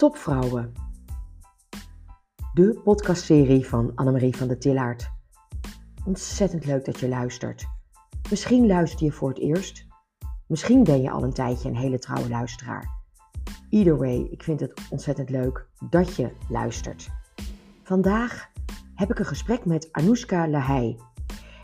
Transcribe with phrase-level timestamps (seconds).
[0.00, 0.72] Topvrouwen.
[2.54, 5.10] De podcastserie van Annemarie van der Tillaert.
[6.04, 7.66] Ontzettend leuk dat je luistert.
[8.30, 9.86] Misschien luister je voor het eerst.
[10.46, 12.90] Misschien ben je al een tijdje een hele trouwe luisteraar.
[13.70, 17.10] Either way, ik vind het ontzettend leuk dat je luistert.
[17.82, 18.50] Vandaag
[18.94, 20.98] heb ik een gesprek met Anoushka Lahey.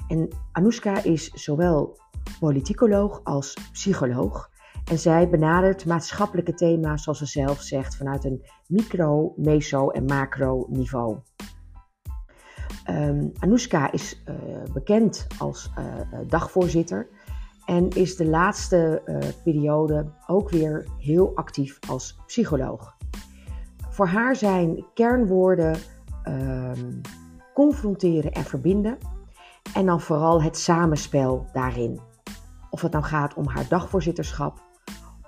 [0.09, 1.99] En Anoushka is zowel
[2.41, 4.51] politicoloog als psycholoog.
[4.91, 10.67] En zij benadert maatschappelijke thema's, zoals ze zelf zegt, vanuit een micro, meso en macro
[10.69, 11.19] niveau.
[12.91, 14.35] Um, Anoushka is uh,
[14.73, 15.85] bekend als uh,
[16.29, 17.09] dagvoorzitter
[17.65, 22.97] en is de laatste uh, periode ook weer heel actief als psycholoog.
[23.91, 25.77] Voor haar zijn kernwoorden
[26.29, 27.01] um,
[27.55, 28.99] confronteren en verbinden
[29.75, 32.01] en dan vooral het samenspel daarin.
[32.71, 34.66] Of het nou gaat om haar dagvoorzitterschap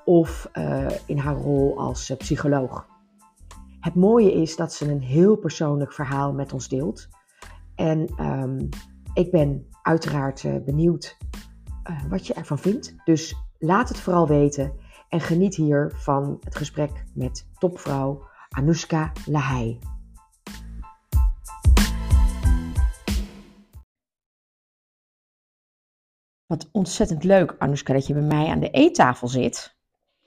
[0.08, 2.86] of uh, in haar rol als uh, psycholoog.
[3.80, 7.08] Het mooie is dat ze een heel persoonlijk verhaal met ons deelt.
[7.74, 8.68] En um,
[9.14, 11.16] ik ben uiteraard uh, benieuwd
[12.08, 12.94] wat je ervan vindt.
[13.04, 14.72] Dus laat het vooral weten
[15.08, 19.78] en geniet hier van het gesprek met topvrouw Anoushka Lahey.
[26.46, 29.77] Wat ontzettend leuk, Anoushka, dat je bij mij aan de eettafel zit.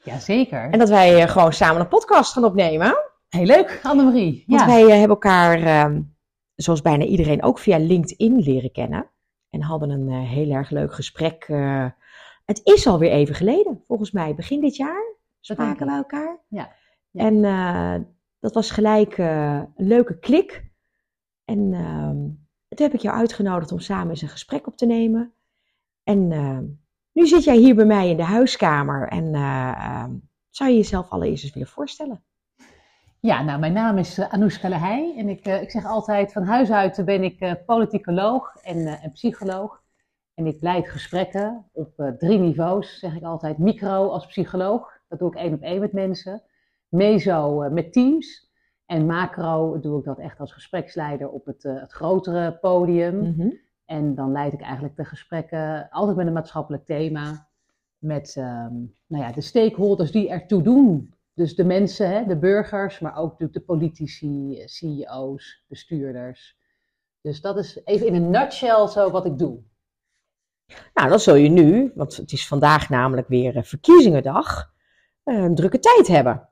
[0.03, 0.69] Jazeker.
[0.69, 2.97] En dat wij gewoon samen een podcast gaan opnemen.
[3.30, 4.43] Heel leuk, Annemarie.
[4.47, 4.67] Want ja.
[4.67, 6.16] wij hebben elkaar, um,
[6.55, 9.09] zoals bijna iedereen, ook via LinkedIn leren kennen.
[9.49, 11.47] En hadden een uh, heel erg leuk gesprek.
[12.45, 14.35] Het is alweer even geleden, volgens mij.
[14.35, 16.39] Begin dit jaar spraken we elkaar.
[16.47, 16.71] Ja.
[17.11, 17.23] ja.
[17.25, 18.08] En uh,
[18.39, 20.71] dat was gelijk een leuke klik.
[21.45, 22.17] En ehm,
[22.67, 25.33] toen heb ik jou uitgenodigd om samen eens een gesprek op te nemen.
[26.03, 26.58] En uh,
[27.12, 30.06] nu zit jij hier bij mij in de huiskamer en uh, uh,
[30.50, 32.23] zou je jezelf allereerst eens willen voorstellen?
[33.20, 37.05] Ja, nou, mijn naam is Anoushka Lahey en ik, ik zeg altijd van huis uit
[37.05, 39.83] ben ik politicoloog en, en, psycholoog.
[40.33, 43.58] En ik leid gesprekken op drie niveaus, zeg ik altijd.
[43.58, 46.44] Micro als psycholoog, dat doe ik één op één met mensen.
[46.88, 48.50] Meso met teams.
[48.86, 53.16] En macro doe ik dat echt als gespreksleider op het, het grotere podium.
[53.16, 53.60] Mm-hmm.
[53.91, 57.47] En dan leid ik eigenlijk de gesprekken altijd met een maatschappelijk thema.
[57.97, 61.13] Met um, nou ja, de stakeholders die ertoe doen.
[61.33, 66.57] Dus de mensen, hè, de burgers, maar ook de, de politici, CEO's, bestuurders.
[67.21, 69.59] Dus dat is even in een nutshell zo wat ik doe.
[70.93, 74.73] Nou, dan zul je nu, want het is vandaag namelijk weer verkiezingendag,
[75.23, 76.49] een drukke tijd hebben.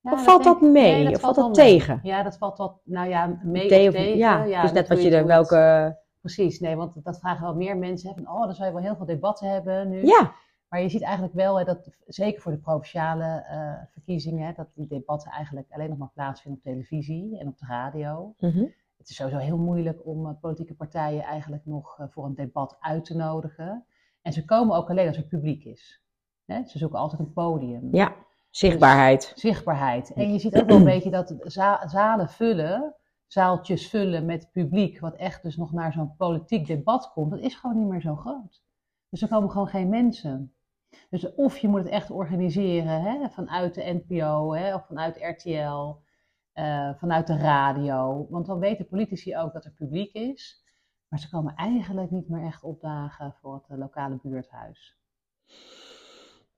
[0.00, 0.92] Ja, of valt dat, dat mee?
[0.92, 1.54] Nee, dat of valt dat mee.
[1.54, 2.00] tegen?
[2.02, 4.16] Ja, dat valt wat, nou ja, mee of tegen.
[4.16, 6.02] Ja, ja dus net wat je er, welke...
[6.24, 8.14] Precies, nee, want dat vragen wel meer mensen.
[8.14, 10.06] Van, oh, dan zou je wel heel veel debatten hebben nu.
[10.06, 10.34] Ja.
[10.68, 14.68] Maar je ziet eigenlijk wel, hè, dat zeker voor de provinciale uh, verkiezingen, hè, dat
[14.74, 18.34] die debatten eigenlijk alleen nog maar plaatsvinden op televisie en op de radio.
[18.38, 18.72] Mm -hmm.
[18.96, 22.76] Het is sowieso heel moeilijk om uh, politieke partijen eigenlijk nog uh, voor een debat
[22.80, 23.84] uit te nodigen.
[24.22, 26.02] En ze komen ook alleen als er publiek is.
[26.44, 26.64] Hè?
[26.64, 27.88] Ze zoeken altijd een podium.
[27.92, 28.14] Ja,
[28.50, 29.30] zichtbaarheid.
[29.32, 30.12] Dus, zichtbaarheid.
[30.12, 32.94] En je ziet ook wel een beetje dat za zalen vullen
[33.34, 37.54] zaaltjes vullen met publiek, wat echt dus nog naar zo'n politiek debat komt, dat is
[37.54, 38.62] gewoon niet meer zo groot.
[39.08, 40.54] Dus er komen gewoon geen mensen.
[41.10, 45.96] Dus of je moet het echt organiseren hè, vanuit de NPO hè, of vanuit RTL,
[46.54, 48.26] uh, vanuit de radio.
[48.30, 50.64] Want dan weten politici ook dat er publiek is.
[51.08, 54.98] Maar ze komen eigenlijk niet meer echt opdagen voor het uh, lokale buurthuis.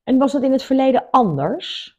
[0.03, 1.99] En was dat in het verleden anders?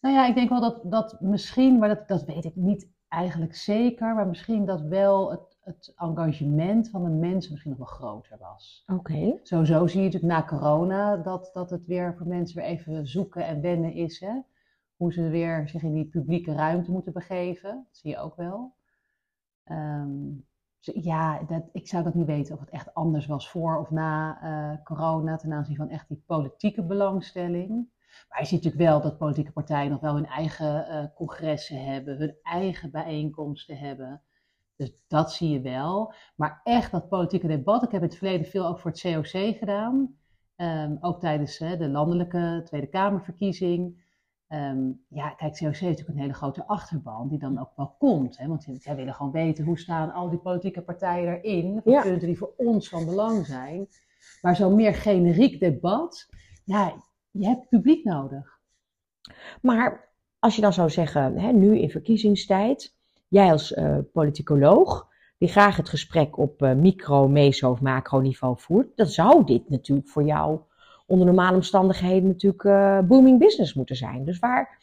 [0.00, 3.54] Nou ja, ik denk wel dat, dat misschien, maar dat, dat weet ik niet eigenlijk
[3.54, 8.38] zeker, maar misschien dat wel het, het engagement van de mensen misschien nog wel groter
[8.38, 8.84] was.
[8.86, 8.98] Oké.
[8.98, 9.40] Okay.
[9.42, 13.46] Sowieso zie je natuurlijk na corona dat, dat het weer voor mensen weer even zoeken
[13.46, 14.20] en wennen is.
[14.20, 14.40] Hè?
[14.96, 17.70] Hoe ze weer zich in die publieke ruimte moeten begeven.
[17.70, 18.74] Dat zie je ook wel.
[19.70, 20.46] Um,
[20.80, 23.90] dus ja, dat, ik zou dat niet weten of het echt anders was voor of
[23.90, 27.88] na uh, corona ten aanzien van echt die politieke belangstelling.
[28.28, 32.16] Maar je ziet natuurlijk wel dat politieke partijen nog wel hun eigen uh, congressen hebben,
[32.16, 34.22] hun eigen bijeenkomsten hebben.
[34.76, 36.14] Dus dat zie je wel.
[36.36, 39.56] Maar echt dat politieke debat, ik heb in het verleden veel ook voor het COC
[39.58, 40.16] gedaan.
[40.56, 44.04] Um, ook tijdens de landelijke Tweede Kamerverkiezing.
[44.48, 48.38] Um, ja, kijk, COC is natuurlijk een hele grote achterban die dan ook wel komt.
[48.38, 48.46] Hè?
[48.46, 51.80] Want zij willen gewoon weten hoe staan al die politieke partijen erin.
[51.84, 52.02] Ja.
[52.02, 53.88] punten die voor ons van belang zijn.
[54.42, 56.28] Maar zo'n meer generiek debat,
[56.64, 56.94] ja,
[57.32, 58.58] je hebt publiek nodig.
[59.62, 62.96] Maar als je dan zou zeggen, hè, nu in verkiezingstijd,
[63.28, 65.08] jij als uh, politicoloog,
[65.38, 70.08] die graag het gesprek op uh, micro, meso of macroniveau voert, dan zou dit natuurlijk
[70.08, 70.60] voor jou
[71.06, 74.24] onder normale omstandigheden natuurlijk uh, booming business moeten zijn.
[74.24, 74.78] Dus waar,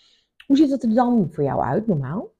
[0.46, 2.32] Hoe ziet het er dan voor jou uit, normaal?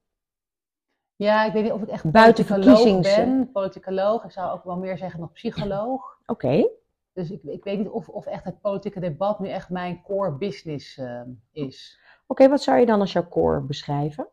[1.16, 3.50] Ja, ik weet niet of ik echt Buiten politicoloog verkiezings- ben.
[3.52, 6.18] Politicoloog, ik zou ook wel meer zeggen nog psycholoog.
[6.26, 6.68] Oké.
[7.12, 10.32] Dus ik, ik weet niet of, of echt het politieke debat nu echt mijn core
[10.32, 11.22] business eh,
[11.52, 12.00] is.
[12.26, 14.28] Oké, wat zou je dan als jouw core beschrijven?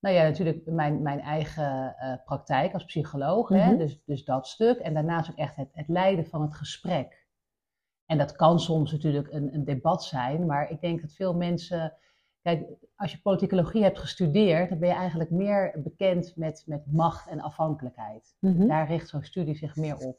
[0.00, 3.66] Nou ja, natuurlijk mijn, mijn eigen eh, praktijk als psycholoog, hè?
[3.66, 3.76] Mhm.
[3.76, 4.78] Dus, dus dat stuk.
[4.78, 7.26] En daarnaast ook echt het, het leiden van het gesprek.
[8.06, 11.94] En dat kan soms natuurlijk een, een debat zijn, maar ik denk dat veel mensen.
[12.42, 17.28] Kijk, als je politicologie hebt gestudeerd, dan ben je eigenlijk meer bekend met, met macht
[17.28, 18.36] en afhankelijkheid.
[18.40, 18.66] Mhm.
[18.66, 20.18] Daar richt zo'n studie zich meer op.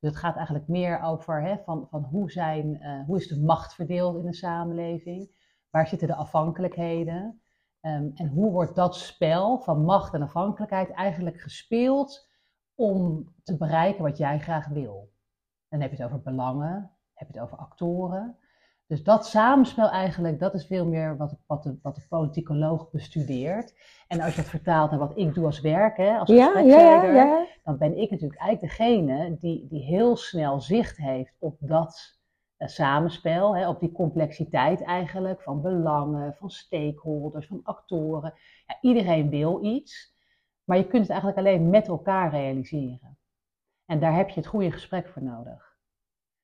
[0.00, 3.40] Dus het gaat eigenlijk meer over hè, van, van hoe, zijn, eh, hoe is de
[3.40, 5.30] macht verdeeld in de samenleving?
[5.70, 7.40] Waar zitten de afhankelijkheden?
[7.80, 12.28] Ehm, en hoe wordt dat spel van macht en afhankelijkheid eigenlijk gespeeld
[12.74, 15.12] om te bereiken wat jij graag wil?
[15.68, 18.38] Dan heb je het over belangen, heb je het over actoren.
[18.90, 23.74] Dus dat samenspel eigenlijk, dat is veel meer wat, wat, de, wat de politicoloog bestudeert.
[24.08, 27.78] En als je het vertaalt naar wat ik doe als werk, hè, als Ja, dan
[27.78, 32.18] ben ik natuurlijk eigenlijk degene die, die heel snel zicht heeft op dat
[32.56, 38.34] eh, samenspel, hè, op die complexiteit eigenlijk van belangen, van stakeholders, van actoren.
[38.66, 40.16] Ja, iedereen wil iets,
[40.64, 43.18] maar je kunt het eigenlijk alleen met elkaar realiseren.
[43.86, 45.69] En daar heb je het goede gesprek voor nodig.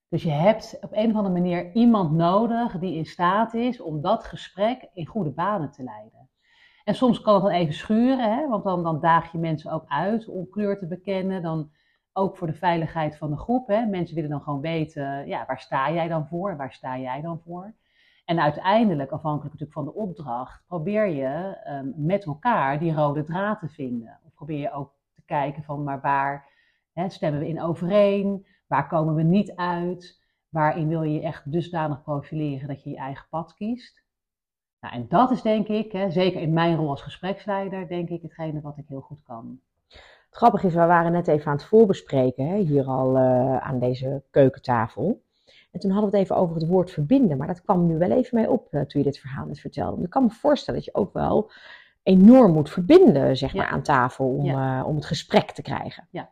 [0.08, 4.00] Dus je hebt op een of andere manier iemand nodig die in staat is om
[4.00, 6.28] dat gesprek in goede banen te leiden.
[6.84, 8.48] En soms kan het dan even schuren, hè?
[8.48, 11.42] want dan, dan daag je mensen ook uit om kleur te bekennen.
[11.42, 11.70] Dan
[12.12, 13.66] ook voor de veiligheid van de groep.
[13.66, 13.86] Hè?
[13.86, 17.40] Mensen willen dan gewoon weten, ja, waar sta jij dan voor waar sta jij dan
[17.44, 17.74] voor?
[18.24, 23.60] En uiteindelijk, afhankelijk natuurlijk van de opdracht, probeer je um, met elkaar die rode draad
[23.60, 24.20] te vinden.
[24.24, 26.48] Of probeer je ook te kijken van, maar waar
[26.92, 28.46] hè, stemmen we in overeen?
[28.66, 30.22] Waar komen we niet uit?
[30.48, 34.04] Waarin wil je je echt dusdanig profileren dat je je eigen pad kiest?
[34.80, 38.22] Nou, en dat is denk ik, hè, zeker in mijn rol als gespreksleider, denk ik
[38.22, 39.60] hetgene wat ik heel goed kan.
[39.88, 43.78] Het grappige is, we waren net even aan het voorbespreken, hè, hier al uh, aan
[43.78, 45.22] deze keukentafel.
[45.70, 48.10] En toen hadden we het even over het woord verbinden, maar dat kwam nu wel
[48.10, 50.02] even mee op uh, toen je dit verhaal net vertelde.
[50.02, 51.50] Ik kan me voorstellen dat je ook wel
[52.02, 53.70] enorm moet verbinden, zeg maar, Ja.
[53.70, 54.78] aan tafel om, Ja.
[54.80, 56.08] uh, om het gesprek te krijgen.
[56.10, 56.28] Ja,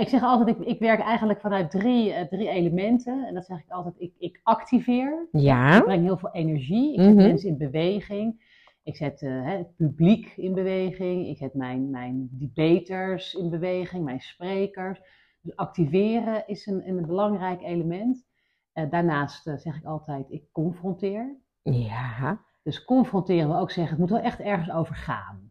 [0.00, 3.26] ik zeg altijd, ik, ik werk eigenlijk vanuit drie, eh, drie elementen.
[3.26, 5.28] En dat zeg ik altijd, ik, ik activeer.
[5.32, 6.92] Ik Ja, breng heel veel energie.
[6.94, 7.22] Ik zet Mhm.
[7.26, 8.52] mensen in beweging.
[8.82, 11.26] Ik zet eh, het publiek in beweging.
[11.26, 15.00] Ik zet mijn, mijn debaters in beweging, mijn sprekers.
[15.40, 18.26] Dus activeren is een, een belangrijk element.
[18.72, 21.36] Eh, daarnaast zeg ik altijd, ik confronteer.
[21.62, 25.43] ja, Dus confronteren wil ook zeggen, het moet wel echt ergens over gaan.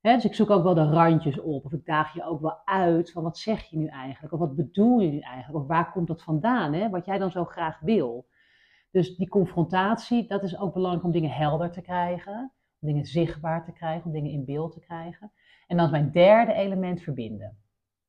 [0.00, 1.64] Dus ik zoek ook wel de randjes op.
[1.64, 4.32] Of ik daag je ook wel uit van wat zeg je nu eigenlijk?
[4.34, 5.62] Of wat bedoel je nu eigenlijk?
[5.62, 6.72] Of waar komt dat vandaan?
[6.72, 6.90] Hè?
[6.90, 8.28] Wat jij dan zo graag wil.
[8.90, 12.52] Dus die confrontatie, dat is ook belangrijk om dingen helder te krijgen.
[12.80, 15.32] Om dingen zichtbaar te krijgen, om dingen in beeld te krijgen.
[15.66, 17.58] En dan is mijn derde element verbinden.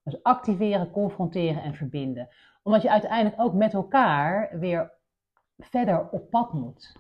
[0.04, 2.30] Dus activeren, confronteren en verbinden.
[2.64, 4.92] Omdat je uiteindelijk ook met elkaar weer
[5.58, 6.96] verder op pad moet.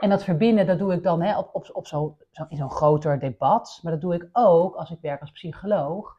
[0.00, 2.70] En dat verbinden, dat doe ik dan hè, op, op, op zo, zo, in zo'n
[2.70, 3.80] groter debat.
[3.82, 6.16] Maar dat doe ik ook als ik werk als psycholoog.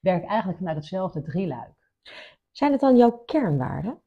[0.00, 1.74] Werk ik eigenlijk vanuit hetzelfde drieluik.
[2.50, 4.02] zijn het dan jouw kernwaarden?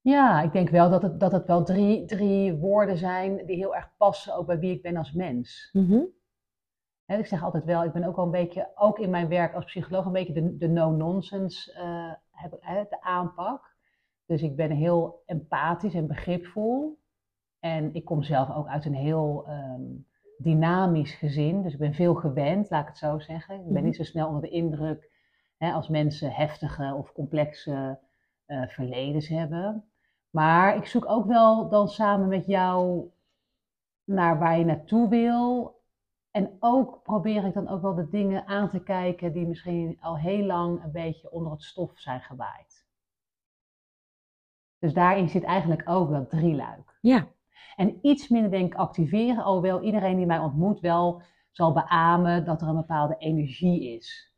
[0.00, 3.74] Ja, ik denk wel dat het, dat het wel drie, drie woorden zijn die heel
[3.74, 5.70] erg passen ook bij wie ik ben als mens.
[5.72, 6.00] Mhm.
[7.06, 9.64] Ik zeg altijd wel, ik ben ook wel een beetje, ook in mijn werk als
[9.64, 13.71] psycholoog, een beetje de, de no-nonsense eh, heb- hè, de aanpak.
[14.32, 16.98] Dus ik ben heel empathisch en begripvol.
[17.60, 19.82] En ik kom zelf ook uit een heel ehm,
[20.36, 21.62] dynamisch gezin.
[21.62, 23.54] Dus ik ben veel gewend, laat ik het zo zeggen.
[23.54, 23.84] Ik ben Mhm.
[23.84, 25.10] niet zo snel onder de indruk
[25.56, 27.98] hè, als mensen heftige of complexe
[28.46, 29.84] eh, verledens hebben.
[30.30, 33.10] Maar ik zoek ook wel dan samen met jou
[34.04, 35.80] naar waar je naartoe wil.
[36.30, 40.18] En ook probeer ik dan ook wel de dingen aan te kijken die misschien al
[40.18, 42.81] heel lang een beetje onder het stof zijn gewaaid.
[44.82, 46.98] Dus daarin zit eigenlijk ook dat drieluik.
[47.00, 47.26] Ja,
[47.76, 52.62] En iets minder denk ik activeren, alhoewel iedereen die mij ontmoet wel zal beamen dat
[52.62, 54.34] er een bepaalde energie is.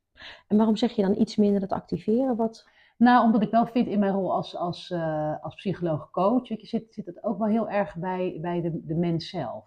[0.48, 2.36] en waarom zeg je dan iets minder dat activeren?
[2.36, 2.68] Wat?
[2.96, 6.94] Nou, omdat ik wel vind in mijn rol als, als, eh, als psycholoog-coach, je, zit,
[6.94, 9.64] zit het ook wel heel erg bij, bij de, de mens zelf.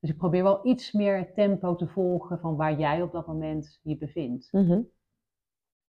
[0.00, 3.26] Dus ik probeer wel iets meer het tempo te volgen van waar jij op dat
[3.26, 4.52] moment je bevindt.
[4.52, 4.80] Mhm,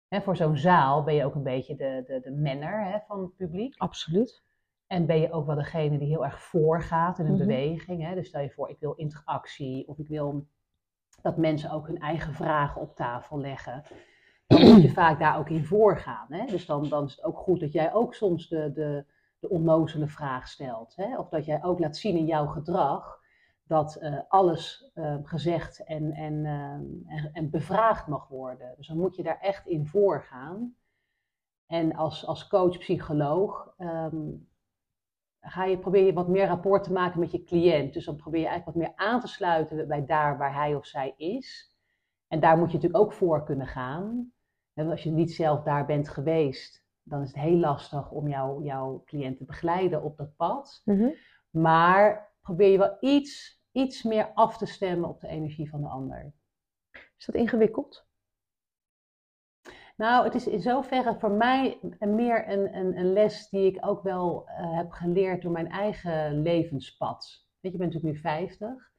[0.09, 3.21] Hè, voor zo'n zaal ben je ook een beetje de, de, de manner hè, van
[3.21, 3.75] het publiek.
[3.79, 4.43] Absoluut.
[4.87, 7.47] En ben je ook wel degene die heel erg voorgaat in een Mhm.
[7.47, 8.03] beweging.
[8.07, 8.15] Hè?
[8.15, 10.47] Dus stel je voor, ik wil interactie of ik wil
[11.23, 13.83] dat mensen ook hun eigen vragen op tafel leggen.
[14.47, 16.27] Dan moet je vaak daar ook in voorgaan.
[16.29, 16.47] Hè?
[16.47, 19.05] Dus dan, dan is het ook goed dat jij ook soms de, de,
[19.38, 20.97] de onnozele vraag stelt.
[20.97, 21.19] Hè?
[21.19, 23.21] Of dat jij ook laat zien in jouw gedrag
[23.68, 28.75] dat eh, alles eh, gezegd en, en, eh, en, en bevraagd mag worden.
[28.76, 30.76] Dus dan moet je daar echt in voorgaan.
[31.66, 34.26] En als, als coach, psycholoog, ehm,
[35.40, 37.92] ga je, probeer je wat meer rapport te maken met je cliënt.
[37.92, 40.87] Dus dan probeer je eigenlijk wat meer aan te sluiten bij daar waar hij of
[40.87, 41.76] zij is.
[42.26, 44.32] En daar moet je natuurlijk ook voor kunnen gaan.
[44.75, 48.64] En als je niet zelf daar bent geweest, dan is het heel lastig om jou,
[48.64, 50.82] jouw cliënt te begeleiden op dat pad.
[50.84, 51.08] Mhm.
[51.50, 55.88] Maar probeer je wel iets, iets meer af te stemmen op de energie van de
[55.88, 56.32] ander.
[57.18, 58.06] Is dat ingewikkeld?
[59.96, 64.02] Nou, het is in zoverre voor mij meer een, een, een les die ik ook
[64.02, 67.46] wel eh, heb geleerd door mijn eigen levenspad.
[67.60, 68.90] Weet je, ik ben natuurlijk nu 50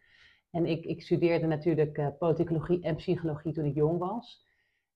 [0.52, 4.48] en ik, ik studeerde natuurlijk uh, politicologie en psychologie toen ik jong was.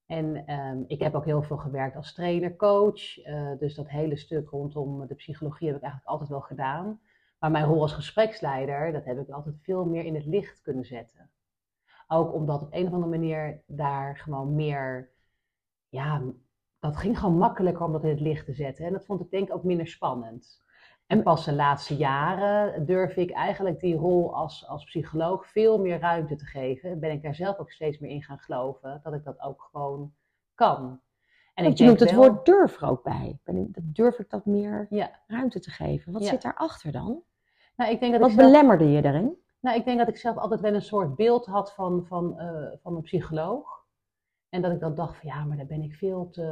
[0.06, 3.18] En ehm, ik heb ook heel veel gewerkt als trainer, coach.
[3.18, 7.02] eh, dus dat hele stuk rondom de psychologie heb ik eigenlijk altijd wel gedaan.
[7.44, 10.86] Maar mijn rol als gespreksleider, dat heb ik altijd veel meer in het licht kunnen
[10.86, 11.30] zetten.
[12.08, 15.10] Ook omdat op een of andere manier daar gewoon meer,
[15.90, 16.22] ja,
[16.80, 18.86] dat ging gewoon makkelijker om dat in het licht te zetten.
[18.86, 20.62] En dat vond ik denk ik ook minder spannend.
[21.08, 26.00] En pas de laatste jaren durf ik eigenlijk die rol als, als psycholoog veel meer
[26.00, 26.90] ruimte te geven.
[26.90, 29.68] En ben ik daar zelf ook steeds meer in gaan geloven dat ik dat ook
[29.72, 30.14] gewoon
[30.56, 31.02] kan.
[31.54, 33.40] En Want je noemt het wel- woord durf er ook bij.
[33.44, 36.12] Ben ik- Durf ik dat meer Ja, ruimte te geven?
[36.14, 36.30] Wat Ja.
[36.30, 37.24] zit daarachter dan?
[37.76, 38.52] Nou, ik denk dat Wat ik zelf...
[38.52, 39.38] belemmerde je daarin?
[39.60, 42.72] Nou, ik denk dat ik zelf altijd wel een soort beeld had van, van, eh,
[42.82, 43.86] van een psycholoog.
[44.50, 46.48] En dat ik dan dacht van ja, maar daar ben ik veel te,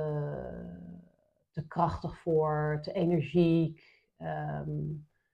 [1.51, 4.79] te krachtig voor, te energiek, ehm,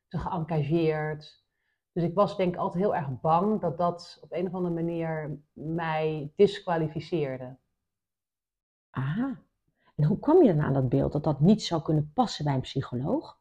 [0.08, 1.46] te geëngageerd.
[1.92, 4.74] Dus ik was denk ik altijd heel erg bang dat dat op een of andere
[4.74, 7.58] manier mij disqualificeerde.
[8.90, 9.40] Aha.
[9.96, 12.54] En hoe kwam je dan aan dat beeld dat dat niet zou kunnen passen bij
[12.54, 13.37] een psycholoog?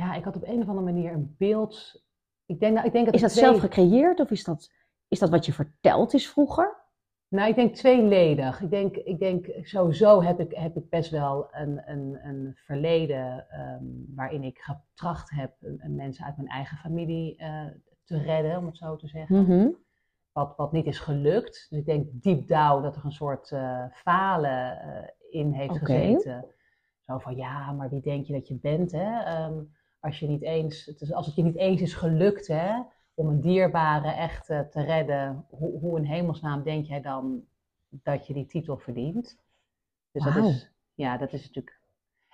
[0.00, 2.04] Ja, ik had op een of andere manier een beeld.
[2.46, 4.72] Ik denk, ik denk dat Is dat twee- zelf gecreëerd of is dat,
[5.08, 6.78] is dat wat je verteld is vroeger?
[7.28, 8.60] Nou, ik denk tweeledig.
[8.60, 13.48] Ik denk, ik denk sowieso heb ik, heb ik best wel een, een, een verleden
[13.50, 15.52] ehm, waarin ik getracht heb
[15.86, 17.66] mensen uit mijn eigen familie eh,
[18.04, 19.42] te redden, om het zo te zeggen.
[19.42, 19.68] Mhm.
[20.32, 21.66] Wat, wat niet is gelukt.
[21.70, 26.44] Dus ik denk deep down dat er een soort eh, falen eh, in heeft gezeten.
[27.00, 28.92] Zo van ja, maar wie denk je dat je bent?
[28.92, 29.22] Hè?
[29.22, 29.58] Ehm,
[30.00, 32.82] als, je niet eens, het is, als het je niet eens is gelukt hè,
[33.14, 37.44] om een dierbare echt eh, te redden, hoe, hoe in hemelsnaam denk jij dan
[37.88, 39.38] dat je die titel verdient?
[40.12, 41.78] Dus dat is, ja, dat is natuurlijk.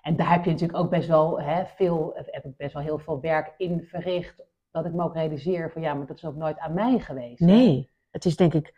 [0.03, 2.99] En daar heb je natuurlijk ook best wel hè, veel, heb ik best wel heel
[2.99, 4.43] veel werk in verricht.
[4.71, 7.39] Dat ik me ook realiseer van ja, maar dat is ook nooit aan mij geweest.
[7.39, 7.47] hè.
[7.47, 8.75] Nee, het is denk ik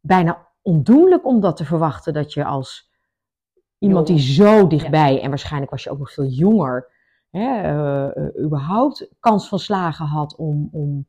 [0.00, 2.90] bijna ondoenlijk om dat te verwachten dat je als
[3.78, 6.88] iemand die zo dichtbij, en waarschijnlijk was je ook nog veel jonger,
[7.30, 7.60] hè,
[8.08, 11.06] eh, überhaupt kans van slagen had om, om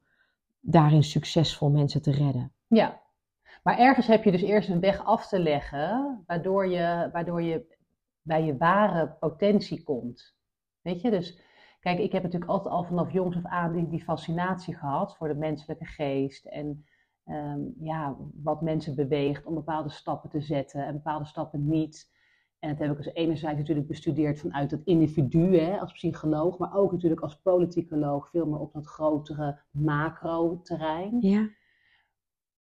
[0.60, 2.52] daarin succesvol mensen te redden.
[2.68, 3.02] Ja,
[3.64, 7.78] maar ergens heb je dus eerst een weg af te leggen, waardoor je, waardoor je
[8.22, 10.36] bij je ware potentie komt.
[10.82, 11.40] Weet je, dus
[11.80, 15.28] kijk, ik heb natuurlijk altijd al vanaf jongs af aan die, die fascinatie gehad voor
[15.28, 16.86] de menselijke geest en
[17.26, 22.12] ehm, ja, wat mensen beweegt om bepaalde stappen te zetten en bepaalde stappen niet.
[22.62, 26.76] En dat heb ik dus enerzijds natuurlijk bestudeerd vanuit het individu hè, als psycholoog, maar
[26.76, 31.18] ook natuurlijk als politicoloog veel meer op dat grotere macro-terrein.
[31.20, 31.50] Ja.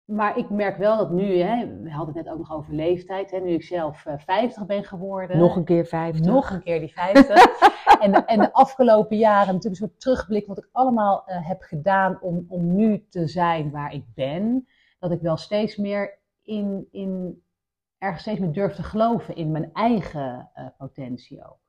[0.05, 3.31] Maar ik merk wel dat nu, hè, we hadden het net ook nog over leeftijd,
[3.31, 5.38] hè, nu ik zelf eh, 50 ben geworden.
[5.38, 6.25] Nog een keer 50.
[6.25, 7.46] Nog een keer die 50.
[8.03, 11.62] en, de, en de afgelopen jaren natuurlijk een soort terugblik wat ik allemaal eh, heb
[11.62, 14.67] gedaan om, om nu te zijn waar ik ben.
[15.00, 17.43] Dat ik wel steeds meer in, in
[18.01, 21.60] ergens steeds meer durf te geloven in mijn eigen eh, potentie ook.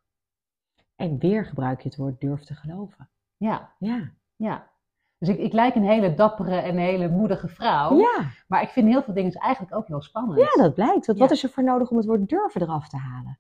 [0.97, 3.11] En weer gebruik je het woord durf te geloven.
[3.37, 4.13] Ja, Ja.
[4.37, 4.71] ja.
[5.19, 7.99] Dus ik, ik lijk een hele dappere en hele moedige vrouw.
[7.99, 10.39] Ja, Maar ik vind heel veel dingen eigenlijk ook heel spannend.
[10.39, 11.07] ja, dat blijkt.
[11.07, 13.39] Want wat is er voor nodig om het woord durven eraf te halen?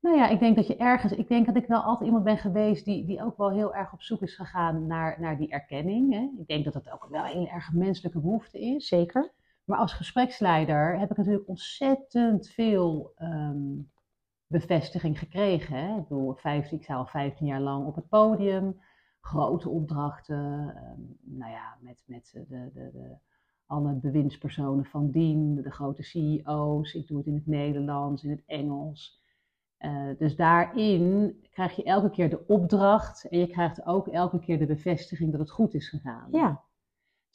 [0.00, 2.38] Nou ja, ik denk dat je ergens, ik denk dat ik wel altijd iemand ben
[2.38, 6.12] geweest die, die ook wel heel erg op zoek is gegaan naar, naar die erkenning.
[6.12, 6.30] Hè.
[6.38, 8.88] Ik denk dat dat ook wel een heel erg menselijke behoefte is.
[8.88, 9.32] Zeker.
[9.68, 13.80] Maar als gespreksleider heb ik natuurlijk ontzettend veel ehm,
[14.46, 15.76] bevestiging gekregen.
[15.76, 15.96] Hè.
[15.96, 18.80] Ik bedoel, 15, ik sta al 15 jaar lang op het podium,
[19.20, 21.00] grote opdrachten, ehm,
[21.38, 23.16] nou ja, met, met de, de, de,
[23.66, 26.94] alle bewindspersonen van dien, de grote CEO's.
[26.94, 29.22] Ik doe het in het Nederlands, in het Engels.
[29.76, 34.58] Eh, dus daarin krijg je elke keer de opdracht en je krijgt ook elke keer
[34.58, 36.28] de bevestiging dat het goed is gegaan.
[36.30, 36.66] Ja.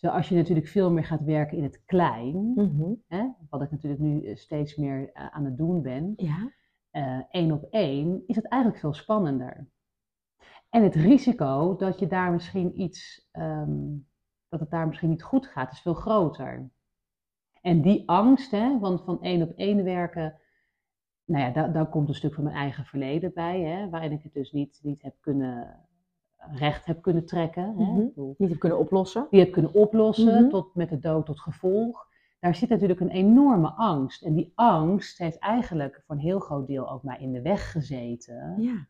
[0.04, 2.94] Terwijl als je natuurlijk veel meer gaat werken in het klein, Mhm.
[3.08, 6.52] hè, wat ik natuurlijk nu eh, steeds meer eh, aan het doen ben, Ja.
[6.90, 9.68] eh, één op één, is het eigenlijk veel spannender.
[10.70, 13.82] En het risico dat je daar misschien iets, ehm,
[14.50, 16.70] dat het daar misschien niet goed gaat, is veel groter.
[17.62, 20.40] En die angst, hè, want van één op één werken,
[21.26, 24.24] nou ja, daar, daar komt een stuk van mijn eigen verleden bij, hè, waarin ik
[24.24, 25.80] het dus niet, niet heb kunnen,
[26.52, 27.64] recht heb kunnen trekken.
[27.64, 28.00] Hè, Mhm.
[28.02, 29.28] Ik bedoel, Niet heb kunnen oplossen.
[29.30, 30.50] die heb kunnen oplossen Mhm.
[30.50, 32.08] tot, met de dood tot gevolg.
[32.40, 34.24] Daar zit natuurlijk een enorme angst.
[34.24, 37.72] En die angst heeft eigenlijk voor een heel groot deel ook mij in de weg
[37.72, 38.56] gezeten.
[38.58, 38.88] Ja.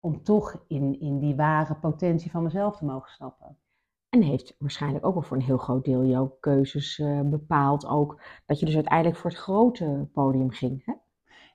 [0.00, 3.56] Om toch in, in die ware potentie van mezelf te mogen stappen.
[4.08, 7.86] En heeft waarschijnlijk ook wel voor een heel groot deel jouw keuzes eh, bepaald.
[7.86, 10.82] Ook dat je dus uiteindelijk voor het grote podium ging.
[10.84, 10.92] Hè?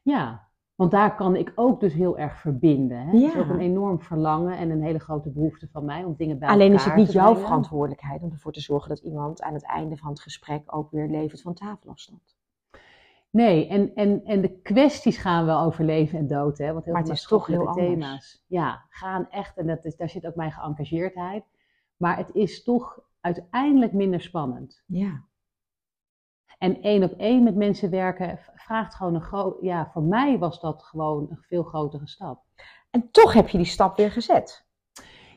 [0.03, 2.97] Ja, want daar kan ik ook dus heel erg verbinden.
[2.97, 3.05] Hè?
[3.05, 3.39] Het is Ja.
[3.39, 6.67] ook een enorm verlangen en een hele grote behoefte van mij om dingen bij Alleen
[6.67, 9.65] is het elkaar niet te jouw verantwoordelijkheid om ervoor te zorgen dat iemand aan het
[9.65, 12.35] einde van het gesprek ook weer levend van tafel afstand.
[13.29, 16.73] Nee, en, en, en de kwesties gaan wel over leven en dood, hè?
[16.73, 17.87] Want heel Maar veel het is toch heel anders.
[17.87, 18.43] thema's.
[18.47, 21.43] Ja, gaan echt, en dat is, daar zit ook mijn geëngageerdheid.
[21.97, 24.83] Maar het is toch uiteindelijk minder spannend.
[24.87, 25.23] Ja.
[26.63, 29.57] En één op één met mensen werken vraagt gewoon een groot.
[29.61, 32.43] Ja, voor mij was dat gewoon een veel grotere stap.
[32.89, 34.65] En toch heb je die stap weer gezet.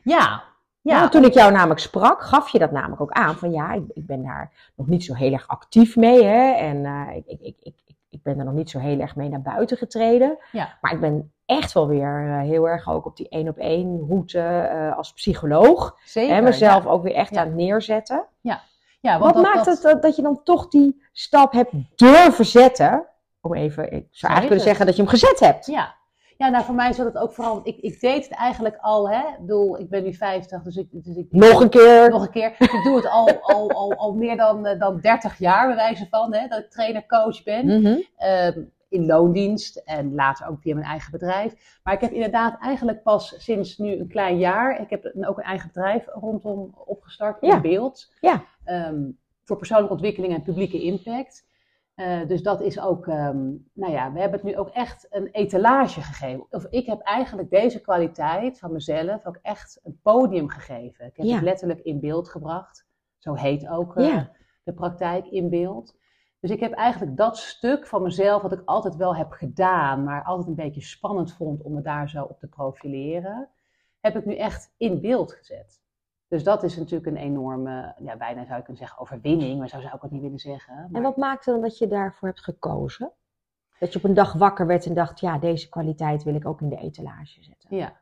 [0.03, 0.43] Ja,
[0.81, 3.35] Ja, want toen ik jou namelijk sprak, gaf je dat namelijk ook aan.
[3.35, 6.23] Van ja, ik, ik ben daar nog niet zo heel erg actief mee.
[6.23, 7.75] Hè, en eh, ik, ik, ik,
[8.09, 10.37] ik, ben er nog niet zo heel erg mee naar buiten getreden.
[10.51, 10.77] Ja.
[10.81, 14.05] Maar ik ben echt wel weer eh, heel erg ook op die één op één
[14.07, 15.97] route eh, als psycholoog.
[16.05, 16.35] zeker.
[16.35, 16.89] En mezelf ja.
[16.89, 17.39] ook weer echt Ja.
[17.41, 18.25] aan het neerzetten.
[18.41, 18.61] Ja,
[19.01, 23.05] want Wat dat- maakt dat- het dat, je dan toch die stap hebt durven zetten?
[23.41, 25.65] Om even, ik zou eigenlijk kunnen zeggen dat je hem gezet hebt.
[25.65, 25.95] Ja.
[26.37, 27.59] ja, nou voor mij is dat ook vooral.
[27.63, 29.19] Ik, ik deed het eigenlijk al, hè?
[29.19, 30.87] Ik bedoel, ik ben nu 50, dus ik.
[30.91, 32.09] Dus ik Nog een keer.
[32.09, 32.55] Nog een keer.
[32.59, 36.07] Ik doe het al, al, al, al meer dan, eh, dan 30 jaar, bij wijze
[36.09, 37.65] van, hè, dat ik trainer-coach ben.
[37.81, 37.99] Mhm.
[38.17, 41.79] Ehm, in loondienst en later ook via mijn eigen bedrijf.
[41.83, 45.43] Maar ik heb inderdaad eigenlijk pas sinds nu een klein jaar, ik heb ook een
[45.43, 47.61] eigen bedrijf rondom opgestart, in Ja.
[47.61, 48.13] beeld.
[48.21, 48.43] Ja.
[48.63, 49.09] Ehm,
[49.43, 51.45] voor persoonlijke ontwikkeling en publieke impact.
[51.95, 55.27] Eh, dus dat is ook, ehm, nou ja, we hebben het nu ook echt een
[55.31, 56.45] etalage gegeven.
[56.49, 61.05] Of ik heb eigenlijk deze kwaliteit van mezelf ook echt een podium gegeven.
[61.05, 61.33] Ik heb Ja.
[61.35, 62.85] het letterlijk in beeld gebracht.
[63.17, 64.31] Zo heet ook eh, Ja.
[64.63, 65.96] de praktijk in beeld.
[66.47, 70.23] Dus ik heb eigenlijk dat stuk van mezelf, wat ik altijd wel heb gedaan, maar
[70.23, 73.49] altijd een beetje spannend vond om me daar zo op te profileren,
[73.99, 75.81] heb ik nu echt in beeld gezet.
[76.27, 79.79] Dus dat is natuurlijk een enorme, ja, bijna zou ik kunnen zeggen overwinning, maar zo
[79.79, 80.77] zou ik het niet willen zeggen.
[80.77, 83.11] En Maar- wat maakte dan dat je daarvoor hebt gekozen?
[83.79, 86.61] Dat je op een dag wakker werd en dacht, ja, deze kwaliteit wil ik ook
[86.61, 87.77] in de etalage zetten.
[87.77, 87.93] Ja.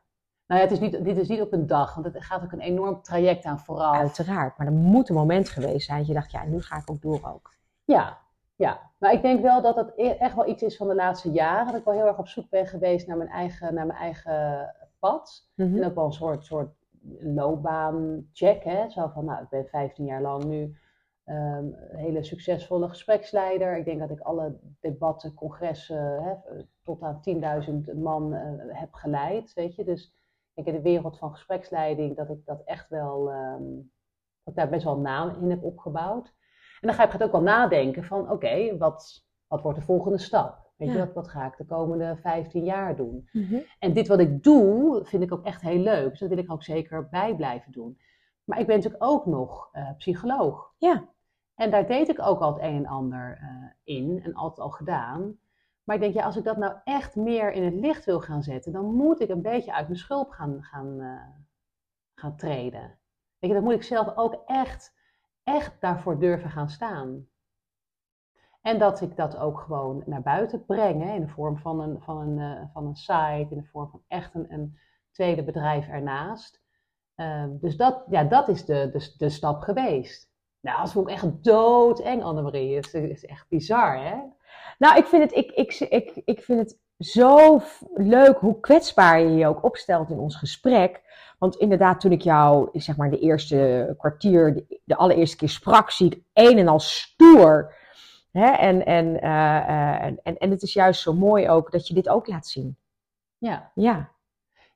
[0.46, 2.52] Nou ja, het is niet, dit is niet op een dag, want het gaat ook
[2.52, 3.96] een enorm traject aan vooraf.
[3.96, 6.90] Uiteraard, maar er moet een moment geweest zijn dat je dacht, ja, nu ga ik
[6.90, 7.54] ook door ook.
[7.84, 8.24] Ja,
[8.56, 8.90] ja.
[8.98, 11.66] Maar ik denk wel dat het e- echt wel iets is van de laatste jaren.
[11.66, 14.74] Dat ik wel heel erg op zoek ben geweest naar mijn eigen, naar mijn eigen
[14.98, 15.50] pad.
[15.54, 15.76] Mhm.
[15.76, 16.74] En ook wel een soort, soort
[17.20, 18.64] loopbaancheck.
[18.64, 18.88] Hè?
[18.90, 20.76] Zo van, nou, ik ben 15 jaar lang nu
[21.24, 23.76] ehm, een hele succesvolle gespreksleider.
[23.76, 26.34] Ik denk dat ik alle debatten, congressen hè,
[26.82, 27.20] tot aan
[27.90, 29.52] 10.000 man eh, heb geleid.
[29.52, 29.84] Weet je?
[29.84, 30.14] Dus
[30.54, 33.74] ik in de wereld van gespreksleiding, dat ik dat echt wel, ehm,
[34.42, 36.34] dat ik daar best wel naam in heb opgebouwd.
[36.86, 40.18] En dan ga ik het ook wel nadenken van, oké, wat, wat wordt de volgende
[40.18, 40.70] stap?
[40.76, 41.04] Weet je, Ja.
[41.04, 43.28] wat, wat ga ik de komende 15 jaar doen?
[43.32, 43.58] Mhm.
[43.78, 46.10] En dit wat ik doe, vind ik ook echt heel leuk.
[46.10, 47.98] Dus dat wil ik ook zeker bij blijven doen.
[48.44, 50.74] Maar ik ben natuurlijk ook nog eh, psycholoog.
[50.78, 51.04] Ja.
[51.54, 54.70] En daar deed ik ook al het een en ander eh, in en altijd al
[54.70, 55.38] gedaan.
[55.84, 58.42] Maar ik denk, ja, als ik dat nou echt meer in het licht wil gaan
[58.42, 61.40] zetten, dan moet ik een beetje uit mijn schulp gaan, gaan, eh,
[62.14, 62.98] gaan treden.
[63.38, 64.95] Weet je, dan moet ik zelf ook echt,
[65.46, 67.28] echt daarvoor durven gaan staan.
[68.62, 72.18] En dat ik dat ook gewoon naar buiten breng, in de vorm van een, van,
[72.18, 74.78] een, eh, van een site, in de vorm van echt een, een
[75.10, 76.62] tweede bedrijf ernaast.
[77.14, 80.30] Ehm, dus dat, ja, dat is de, de, de stap geweest.
[80.60, 82.76] Nou, dat vond ik echt doodeng, Annemarie.
[82.76, 84.16] Het is, is echt bizar, hè?
[84.78, 87.60] Nou, ik vind het, ik, ik, ik, ik vind het zo
[87.94, 91.04] leuk hoe kwetsbaar je je ook opstelt in ons gesprek.
[91.38, 95.90] Want inderdaad, toen ik jou, zeg maar, de eerste kwartier, de, de allereerste keer sprak,
[95.90, 97.74] zie ik een en al stoer.
[98.32, 98.50] Hè?
[98.50, 102.08] En, en, eh, en, en, en het is juist zo mooi ook dat je dit
[102.08, 102.76] ook laat zien.
[103.38, 103.70] Ja.
[103.74, 104.10] Ja,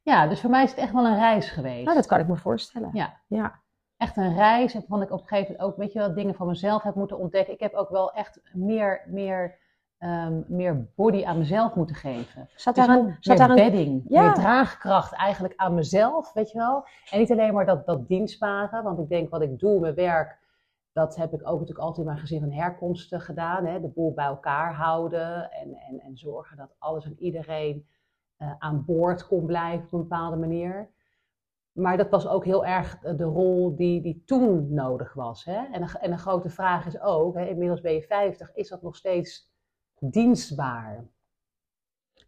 [0.03, 1.85] ja, dus voor mij is het echt wel een reis geweest.
[1.85, 2.91] nou, dat kan ik me voorstellen.
[2.93, 3.21] Ja.
[3.27, 3.61] ja.
[3.97, 6.35] Echt een reis, en van ik op een gegeven moment ook, weet je wel, dingen
[6.35, 7.55] van mezelf heb moeten ontdekken.
[7.55, 9.59] Ik heb ook wel echt meer, meer,
[10.01, 12.49] ehm, meer body aan mezelf moeten geven.
[12.55, 14.23] Zat Dus daar een, zat daar een, bedding, Ja.
[14.23, 16.85] meer draagkracht eigenlijk aan mezelf, weet je wel.
[17.11, 20.39] En niet alleen maar dat, dat dienstbare, want ik denk wat ik doe, mijn werk,
[20.93, 23.67] dat heb ik ook natuurlijk altijd in mijn gezin van herkomst eh, gedaan.
[23.67, 23.81] Hè?
[23.81, 27.87] De boel bij elkaar houden en, en, en zorgen dat alles en iedereen
[28.37, 30.91] eh, aan boord kon blijven op een bepaalde manier.
[31.73, 35.45] maar dat was ook heel erg de rol die, die toen nodig was.
[35.45, 35.65] Hè?
[35.73, 38.83] En, een, en een grote vraag is ook, hè, inmiddels ben je 50, is dat
[38.83, 39.50] nog steeds
[40.01, 41.09] dienstbaar?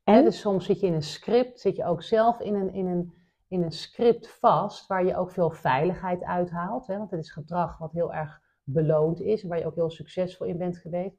[0.04, 0.24] En?
[0.24, 3.12] Dus soms zit je in een script, zit je ook zelf in een, in een,
[3.48, 6.87] in een script vast, waar je ook veel veiligheid uithaalt.
[6.87, 6.98] Hè?
[6.98, 10.46] Want het is gedrag wat heel erg beloond is, en waar je ook heel succesvol
[10.46, 11.16] in bent geweest.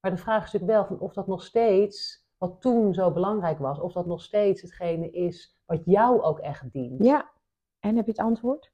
[0.00, 3.58] Maar de vraag is natuurlijk wel van of dat nog steeds, wat toen zo belangrijk
[3.58, 7.04] was, of dat nog steeds hetgene is wat jou ook echt dient.
[7.04, 7.30] Ja,
[7.78, 8.72] en heb je het antwoord?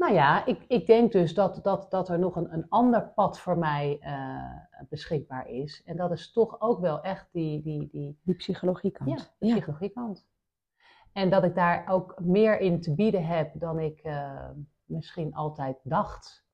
[0.00, 3.40] Nou ja, ik, ik denk dus dat, dat, dat er nog een, een ander pad
[3.40, 5.82] voor mij uh, beschikbaar is.
[5.84, 7.62] En dat is toch ook wel echt die...
[7.62, 9.10] Die, die, die psychologiekant.
[9.10, 9.54] Ja, de ja.
[9.54, 10.26] psychologiekant.
[11.12, 14.48] En dat ik daar ook meer in te bieden heb dan ik uh,
[14.84, 16.44] misschien altijd dacht.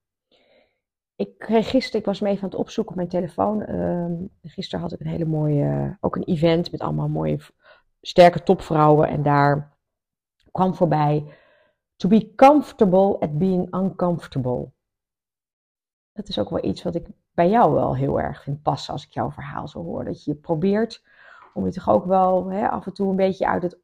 [1.15, 3.69] Ik kreeg gisteren, ik was mee van het opzoeken op mijn telefoon.
[3.69, 7.39] Uh, gisteren had ik een hele mooie, ook een event met allemaal mooie,
[8.01, 9.07] sterke topvrouwen.
[9.07, 9.77] En daar
[10.51, 11.35] kwam voorbij
[11.97, 14.71] To be comfortable at being uncomfortable.
[16.11, 19.05] Dat is ook wel iets wat ik bij jou wel heel erg vind passen als
[19.05, 20.05] ik jouw verhaal zo hoor.
[20.05, 21.03] Dat je probeert
[21.53, 23.79] om je toch ook wel hè, af en toe een beetje uit het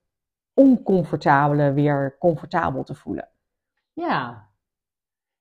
[0.53, 3.29] oncomfortabele weer comfortabel te voelen.
[3.93, 4.49] Ja.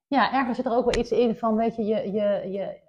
[0.06, 2.80] Ja, ergens zit er ook wel iets in van, weet je, je, je,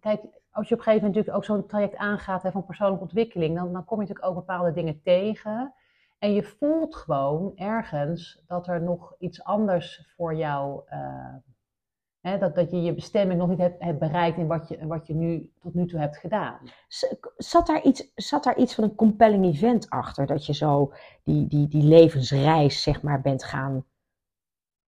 [0.00, 3.02] kijk, als je op een gegeven moment natuurlijk ook zo'n traject aangaat hè, van persoonlijke
[3.02, 5.74] ontwikkeling, dan, dan kom je natuurlijk ook bepaalde dingen tegen.
[6.20, 11.34] En je voelt gewoon ergens dat er nog iets anders voor jou, uh,
[12.20, 15.06] hè, dat, dat je je bestemming nog niet hebt, hebt, bereikt in wat je, wat
[15.06, 16.58] je nu tot nu toe hebt gedaan.
[17.36, 21.46] Zat daar iets, zat daar iets van een compelling event achter, dat je zo die,
[21.46, 23.84] die, die levensreis zeg maar bent gaan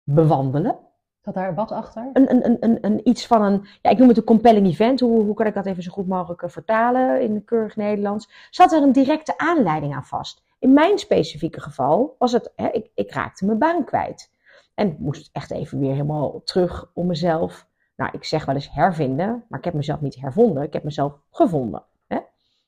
[0.02, 0.78] bewandelen?
[1.20, 2.10] Zat daar wat achter?
[2.12, 5.00] Een, een, een, een, een, iets van een, ja, ik noem het een compelling event.
[5.00, 8.48] Hoe, hoe kan ik dat even zo goed mogelijk eh, vertalen in keurig Nederlands?
[8.50, 10.48] Zat er een directe aanleiding aan vast?
[10.60, 14.30] In mijn specifieke geval was het, hè, ik, ik raakte mijn baan kwijt.
[14.74, 19.44] En moest echt even weer helemaal terug om mezelf, nou ik zeg wel eens hervinden,
[19.48, 21.84] maar ik heb mezelf niet hervonden, ik heb mezelf gevonden.
[22.06, 22.18] Hè?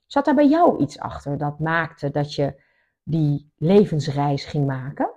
[0.07, 2.61] Zat daar bij jou iets achter dat maakte dat je
[3.03, 5.11] die levensreis ging maken?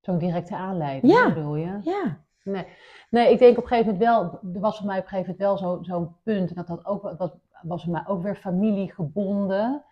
[0.00, 1.32] Zo'n directe aanleiding, ja.
[1.34, 1.78] bedoel je?
[1.82, 2.24] Ja.
[2.42, 2.66] Nee.
[3.10, 5.36] nee, ik denk op een gegeven moment wel, er was voor mij op een gegeven
[5.38, 9.84] moment wel zo'n punt, en dat, dat, ook, dat was voor mij ook weer familiegebonden.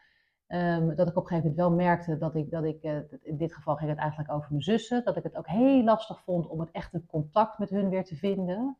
[0.48, 3.36] Um, dat ik op een gegeven moment wel merkte dat ik, dat ik uh, in
[3.36, 6.46] dit geval ging het eigenlijk over mijn zussen, dat ik het ook heel lastig vond
[6.46, 8.78] om het echt een contact met hun weer te vinden.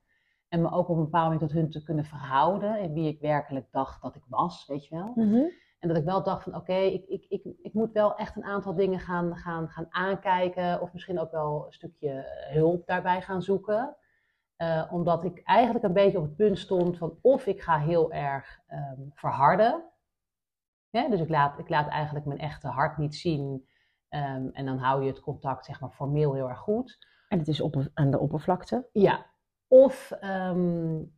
[0.48, 3.20] En me ook op een bepaald moment tot hun te kunnen verhouden en wie ik
[3.20, 5.12] werkelijk dacht dat ik was, weet je wel.
[5.14, 5.50] Mm -hmm.
[5.78, 8.36] En dat ik wel dacht van oké, okay, ik, ik, ik, ik moet wel echt
[8.36, 13.22] een aantal dingen gaan, gaan, gaan aankijken of misschien ook wel een stukje hulp daarbij
[13.22, 13.96] gaan zoeken.
[14.58, 18.12] Uh, omdat ik eigenlijk een beetje op het punt stond van of ik ga heel
[18.12, 19.84] erg um, verharden
[20.90, 23.66] ja, dus ik laat, ik laat eigenlijk mijn echte hart niet zien.
[24.10, 27.06] Um, en dan hou je het contact zeg maar formeel heel erg goed.
[27.28, 28.88] En het is op, aan de oppervlakte?
[28.92, 29.26] Ja.
[29.66, 31.16] Of, um,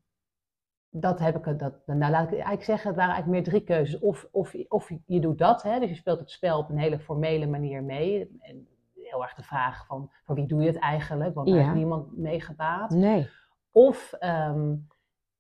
[0.89, 4.01] dat heb ik, dat, nou laat ik eigenlijk zeggen, het waren eigenlijk meer drie keuzes.
[4.01, 6.99] Of, of, of je doet dat, hè, dus je speelt het spel op een hele
[6.99, 8.39] formele manier mee.
[8.41, 11.35] En heel erg de vraag van, voor wie doe je het eigenlijk?
[11.35, 12.91] Want er is niemand meegebaat.
[12.91, 13.29] Nee.
[13.73, 14.87] Of um,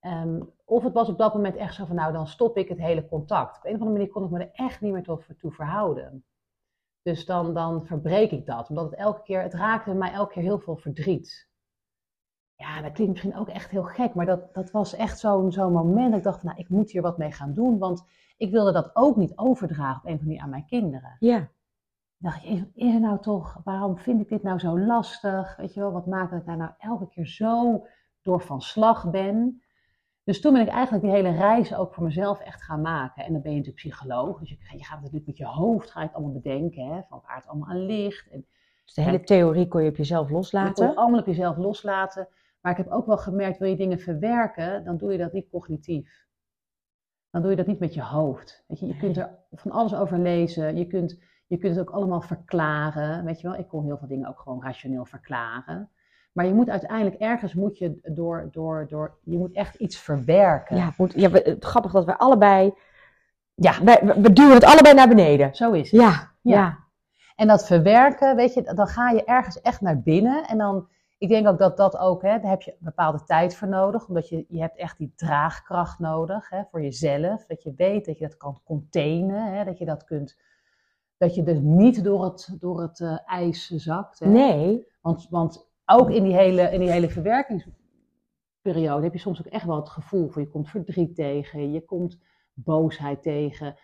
[0.00, 2.78] Um, of het was op dat moment echt zo van, nou dan stop ik het
[2.78, 3.56] hele contact.
[3.56, 6.24] Op een of andere manier kon ik me er echt niet meer toe, toe verhouden.
[7.02, 10.42] Dus dan, dan verbreek ik dat, omdat het elke keer, het raakte mij elke keer
[10.42, 11.48] heel veel verdriet.
[12.54, 15.72] Ja, dat klinkt misschien ook echt heel gek, maar dat, dat was echt zo'n zo'n
[15.72, 18.04] moment dat ik dacht van, nou ik moet hier wat mee gaan doen, want
[18.36, 21.16] ik wilde dat ook niet overdragen op een of andere manier aan mijn kinderen.
[21.18, 21.38] Ja.
[21.38, 25.56] Dan dacht je, is er nou toch, waarom vind ik dit nou zo lastig?
[25.56, 27.86] Weet je wel, wat maakt dat ik daar nou elke keer zo
[28.22, 29.62] door van slag ben?
[30.24, 33.24] Dus toen ben ik eigenlijk die hele reis ook voor mezelf echt gaan maken.
[33.24, 35.90] En dan ben je natuurlijk psycholoog, dus je, je gaat het natuurlijk met je hoofd,
[35.90, 38.30] ga je het allemaal bedenken, hè, van waar het allemaal aan ligt.
[38.30, 38.46] En,
[38.84, 40.84] dus de hele theorie kon je op jezelf loslaten?
[40.84, 42.28] Je kon allemaal op jezelf loslaten.
[42.60, 45.48] Maar ik heb ook wel gemerkt, wil je dingen verwerken, dan doe je dat niet
[45.50, 46.26] cognitief.
[47.30, 48.64] Dan doe je dat niet met je hoofd.
[48.66, 50.76] Weet je, je kunt er van alles over lezen.
[50.76, 53.24] Je kunt, je kunt het ook allemaal verklaren.
[53.24, 55.90] Weet je wel, ik kon heel veel dingen ook gewoon rationeel verklaren.
[56.32, 60.76] Maar je moet uiteindelijk ergens moet je door, door, door, je moet echt iets verwerken.
[60.76, 62.74] Ja, moet, ja het, grappig dat we allebei,
[63.54, 65.54] ja, wij, we duwen het allebei naar beneden.
[65.54, 66.00] Zo is het.
[66.00, 66.78] Ja, ja,
[67.36, 70.46] En dat verwerken, weet je, dan ga je ergens echt naar binnen.
[70.46, 70.88] En dan,
[71.18, 74.08] ik denk ook dat dat ook, hè, daar heb je een bepaalde tijd voor nodig.
[74.08, 77.46] Omdat je, je hebt echt die draagkracht nodig hè, voor jezelf.
[77.46, 79.52] Dat je weet dat je dat kan containen.
[79.52, 80.38] Hè, dat je dat kunt,
[81.16, 84.18] dat je dus niet door het, door het uh, ijs zakt.
[84.18, 84.26] Hè.
[84.26, 84.86] Nee.
[85.00, 89.66] Want, want ook in die hele, in die hele verwerkingsperiode heb je soms ook echt
[89.66, 92.18] wel het gevoel van je komt verdriet tegen, je komt
[92.54, 93.76] boosheid tegen.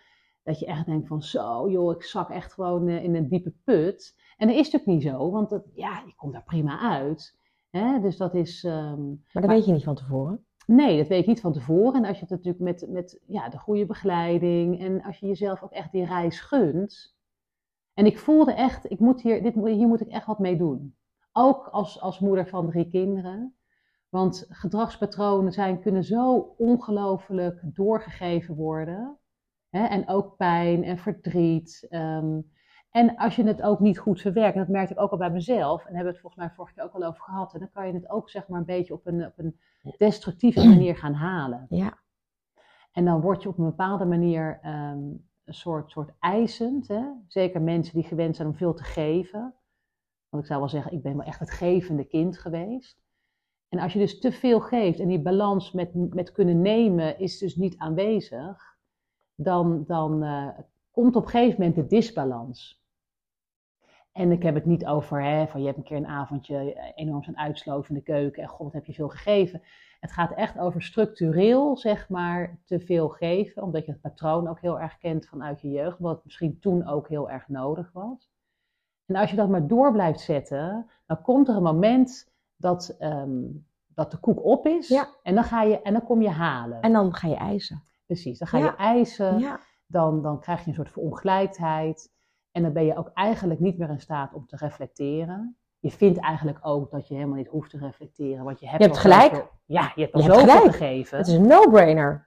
[0.43, 3.53] Dat je echt denkt van zo, joh, ik zak echt gewoon eh, in een diepe
[3.63, 4.15] put.
[4.37, 7.37] En dat is natuurlijk niet zo, want dat, ja, je komt daar prima uit.
[7.69, 7.99] Hè?
[7.99, 8.63] Dus dat is...
[8.63, 10.45] ehm, Maar dat Maar- weet je niet van tevoren.
[10.65, 11.93] Nee, dat weet ik niet van tevoren.
[11.93, 15.63] En als je het natuurlijk met, met ja, de goede begeleiding en als je jezelf
[15.63, 17.15] ook echt die reis gunt.
[17.93, 20.95] En ik voelde echt, ik moet hier, dit, hier moet ik echt wat mee doen.
[21.39, 23.55] Ook als, als moeder van drie kinderen.
[24.09, 29.17] Want gedragspatronen zijn, kunnen zo ongelooflijk doorgegeven worden.
[29.69, 29.85] Hè?
[29.85, 31.85] En ook pijn en verdriet.
[31.89, 32.39] ehm,
[32.91, 35.31] en als je het ook niet goed verwerkt, en dat merkte ik ook al bij
[35.31, 37.59] mezelf, en daar hebben we het volgens mij vorige keer ook al over gehad, en
[37.59, 39.59] dan kan je het ook zeg maar een beetje op een, op een
[39.97, 41.65] destructieve manier gaan halen.
[41.69, 41.97] Ja.
[42.91, 44.99] En dan word je op een bepaalde manier ehm,
[45.45, 46.87] een soort, soort eisend.
[46.87, 47.03] Hè?
[47.27, 49.53] Zeker mensen die gewend zijn om veel te geven.
[50.29, 53.05] Want ik zou wel zeggen, ik ben wel echt het gevende kind geweest.
[53.69, 57.37] En als je dus te veel geeft en die balans met, met kunnen nemen is
[57.37, 58.77] dus niet aanwezig,
[59.35, 60.47] dan, dan eh,
[60.91, 62.85] komt op een gegeven moment de disbalans.
[64.11, 66.91] En ik heb het niet over, hè, van je hebt een keer een avondje eh,
[66.95, 69.61] enorm zijn uitsloven in de keuken en god, wat heb je veel gegeven.
[69.99, 74.59] Het gaat echt over structureel, zeg maar, te veel geven, omdat je het patroon ook
[74.59, 78.29] heel erg kent vanuit je jeugd, wat misschien toen ook heel erg nodig was.
[79.07, 83.41] En als je dat maar door blijft zetten, dan komt er een moment dat, ehm,
[83.87, 85.07] dat de koek op is Ja.
[85.23, 86.81] en, dan ga je, en dan kom je halen.
[86.81, 87.83] En dan ga je eisen.
[88.05, 88.63] Precies, dan ga Ja.
[88.65, 89.59] je eisen, Ja.
[89.85, 92.11] dan, dan krijg je een soort verongelijkheid
[92.51, 95.57] en dan ben je ook eigenlijk niet meer in staat om te reflecteren.
[95.79, 98.87] Je vindt eigenlijk ook dat je helemaal niet hoeft te reflecteren, want je hebt, Je
[98.89, 99.29] hebt gelijk.
[99.35, 101.17] zoveel- ja, je hebt al zoveel.
[101.17, 102.25] Het is een no-brainer.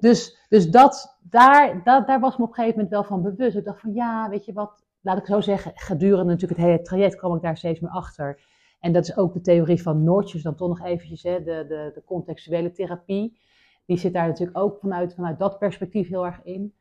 [0.00, 3.56] Dus, dus dat, daar, dat, daar was me op een gegeven moment wel van bewust.
[3.56, 6.82] Ik dacht van ja, weet je wat, laat ik zo zeggen, gedurende natuurlijk het hele
[6.82, 8.40] traject kwam ik daar steeds meer achter.
[8.80, 11.90] En dat is ook de theorie van Noortjes, dan toch nog eventjes, hè, de, de,
[11.94, 13.38] de contextuele therapie.
[13.86, 16.74] Die zit daar natuurlijk ook vanuit, vanuit dat perspectief heel erg in.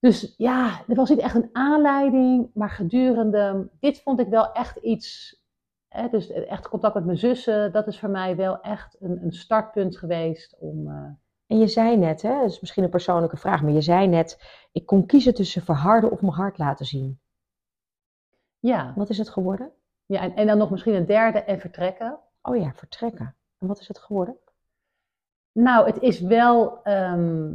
[0.00, 4.76] Dus ja, er was niet echt een aanleiding, maar gedurende, dit vond ik wel echt
[4.76, 5.40] iets,
[5.88, 9.32] hè, dus echt contact met mijn zussen, dat is voor mij wel echt een, een
[9.32, 10.88] startpunt geweest om...
[10.88, 11.10] eh,
[11.46, 14.38] En je zei net, hè, dat is misschien een persoonlijke vraag, maar je zei net,
[14.72, 17.20] ik kon kiezen tussen verharden of mijn hart laten zien.
[18.58, 19.72] Ja, Wat is het geworden?
[20.06, 22.18] Ja, en, en dan nog misschien een derde en vertrekken.
[22.42, 23.34] Oh ja, vertrekken.
[23.58, 24.36] En wat is het geworden?
[25.52, 27.54] Nou, het is wel ehm,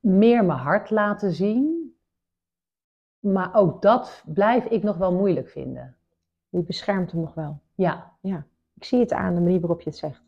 [0.00, 1.82] meer mijn hart laten zien.
[3.18, 5.96] Maar ook dat blijf ik nog wel moeilijk vinden.
[6.48, 7.60] Je beschermt hem nog wel.
[7.74, 8.16] Ja,
[8.74, 10.22] Ik zie het aan de manier waarop je het zegt.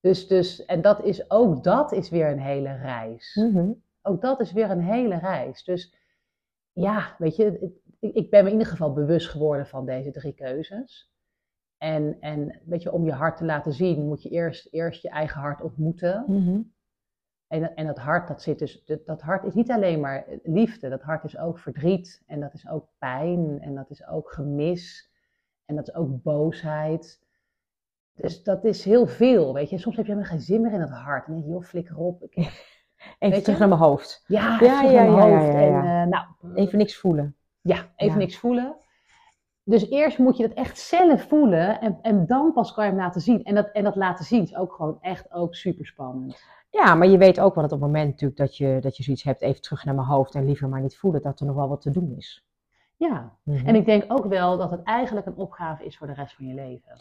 [0.00, 3.34] dus, dus en dat is, ook dat is weer een hele reis.
[3.34, 3.72] Mhm.
[4.02, 5.64] Ook dat is weer een hele reis.
[5.64, 5.94] Dus
[6.72, 11.10] ja, weet je, ik ben me in ieder geval bewust geworden van deze drie keuzes.
[11.78, 15.08] En, en weet je, om je hart te laten zien, moet je eerst, eerst je
[15.10, 16.24] eigen hart ontmoeten.
[16.26, 16.60] Mhm.
[17.46, 20.26] En, dat- en dat hart, dat zit dus, dat, dat hart is niet alleen maar
[20.42, 24.32] liefde, dat hart is ook verdriet en dat is ook pijn en dat is ook
[24.32, 25.10] gemis
[25.64, 27.24] en dat is ook boosheid.
[28.14, 29.78] Dus dat is heel veel, weet je.
[29.78, 31.26] Soms heb je helemaal geen zin meer in het hart.
[31.26, 32.22] En dan denk je, joh, flikker op.
[32.22, 32.34] Ik,
[33.18, 34.24] Even terug naar mijn hoofd.
[34.26, 35.52] ja, Ja, ja, ja, ja.
[35.52, 37.36] En, eh, nou, Even niks voelen.
[37.66, 38.18] Ja, even Ja.
[38.18, 38.76] niks voelen.
[39.62, 43.00] Dus eerst moet je dat echt zelf voelen en, en dan pas kan je hem
[43.00, 43.44] laten zien.
[43.44, 46.42] En dat, en dat laten zien is ook gewoon echt ook super spannend.
[46.70, 49.02] Ja, maar je weet ook wel dat op het moment natuurlijk dat je, dat je
[49.02, 51.54] zoiets hebt, even terug naar mijn hoofd en liever maar niet voelen, dat er nog
[51.56, 52.44] wel wat te doen is.
[52.96, 53.66] Ja, Mhm.
[53.66, 56.46] en ik denk ook wel dat het eigenlijk een opgave is voor de rest van
[56.46, 56.92] je leven.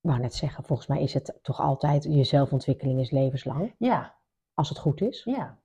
[0.00, 4.14] Ik wou net zeggen, volgens mij is het toch altijd, je zelfontwikkeling is levenslang, Ja,
[4.54, 5.24] als het goed is.
[5.24, 5.58] ja.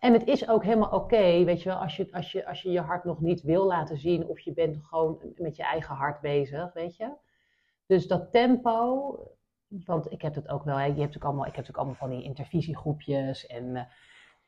[0.00, 2.70] En het is ook helemaal oké, weet je wel, als je, als, je, als je
[2.70, 6.20] je hart nog niet wil laten zien of je bent gewoon met je eigen hart
[6.20, 7.08] bezig, weet je.
[7.86, 9.18] Dus dat tempo,
[9.68, 12.08] want ik heb het ook wel, hè, je hebt ook allemaal, ik heb natuurlijk allemaal
[12.08, 13.82] van die intervisiegroepjes en eh,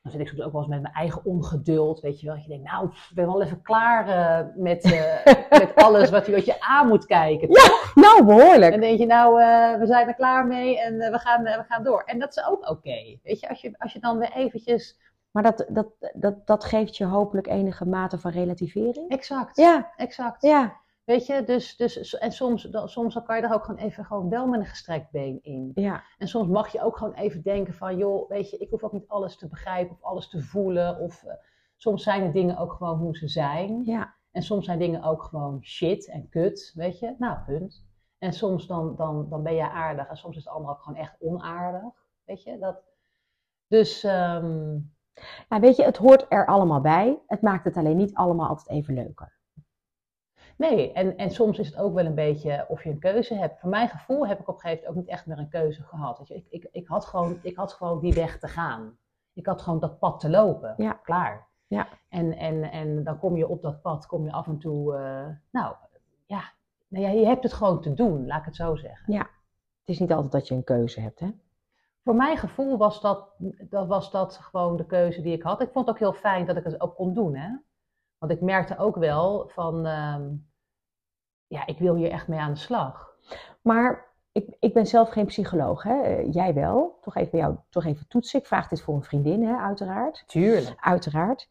[0.01, 2.35] dan zit ik soms ook wel eens met mijn eigen ongeduld, weet je wel.
[2.35, 6.25] Dat je denkt, nou, ik ben wel even klaar eh, met, eh, met alles wat,
[6.25, 7.49] je- wat je aan moet kijken.
[7.95, 8.71] Nou, En behoorlijk.
[8.71, 9.35] dan denk je, nou,
[9.79, 12.03] we zijn er klaar mee en we, gaan, we gaan door.
[12.05, 13.17] En dat is ook oké.
[13.23, 15.05] Weet je als, je, als je dan weer eventjes...
[15.37, 19.09] Maar dat, dat, dat, dat geeft je hopelijk enige mate van relativering.
[19.09, 19.57] Exact.
[19.57, 20.41] Ja, Exact.
[20.41, 20.75] ja.
[21.03, 24.05] Weet je, dus, dus en soms, dan, soms dan kan je er ook gewoon even
[24.05, 25.71] gewoon wel met een gestrekt been in.
[25.75, 28.83] Ja, En soms mag je ook gewoon even denken van, joh, weet je, ik hoef
[28.83, 30.99] ook niet alles te begrijpen of alles te voelen.
[30.99, 31.33] Of eh,
[31.75, 33.83] soms zijn de dingen ook gewoon hoe ze zijn.
[33.85, 34.13] ja.
[34.31, 37.15] En soms zijn dingen ook gewoon shit en kut, weet je.
[37.17, 37.85] Nou, punt.
[38.17, 40.99] En soms dan, dan, dan ben je aardig en soms is het ander ook gewoon
[40.99, 41.93] echt onaardig,
[42.25, 42.57] weet je.
[42.59, 42.81] Dat,
[43.67, 44.77] dus, ehm,
[45.49, 47.19] Ja, weet je, het hoort er allemaal bij.
[47.27, 49.35] Het maakt het alleen niet allemaal altijd even leuker.
[50.57, 53.59] nee, en, en soms is het ook wel een beetje of je een keuze hebt.
[53.59, 55.83] Voor mijn gevoel heb ik op een gegeven moment ook niet echt meer een keuze
[55.83, 56.17] gehad.
[56.17, 56.33] Weet je.
[56.33, 58.97] Ik, ik, ik, had gewoon, ik had gewoon die weg te gaan.
[59.33, 60.73] Ik had gewoon dat pad te lopen.
[60.77, 60.93] Ja.
[60.93, 61.47] Klaar.
[61.67, 61.87] Ja.
[62.09, 65.27] En, en, en dan kom je op dat pad, kom je af en toe, eh,
[65.51, 65.75] nou
[66.25, 66.43] ja,
[66.87, 69.13] nou ja, je hebt het gewoon te doen, laat ik het zo zeggen.
[69.79, 71.31] Het is niet altijd dat je een keuze hebt, hè?
[72.07, 73.29] Voor mijn gevoel was dat,
[73.69, 75.61] dat, was dat gewoon de keuze die ik had.
[75.61, 77.57] Ik vond het ook heel fijn dat ik het ook kon doen, hè.
[78.17, 80.35] Want ik merkte ook wel van, ehm,
[81.47, 83.15] ja, ik wil hier echt mee aan de slag.
[83.61, 86.17] Maar ik, ik ben zelf geen psycholoog, hè?
[86.31, 86.97] Jij wel.
[87.01, 88.39] Toch even bij jou, toch even toetsen.
[88.39, 90.23] Ik vraag dit voor een vriendin, hè, uiteraard.
[90.27, 90.77] Tuurlijk.
[90.79, 91.49] Uiteraard.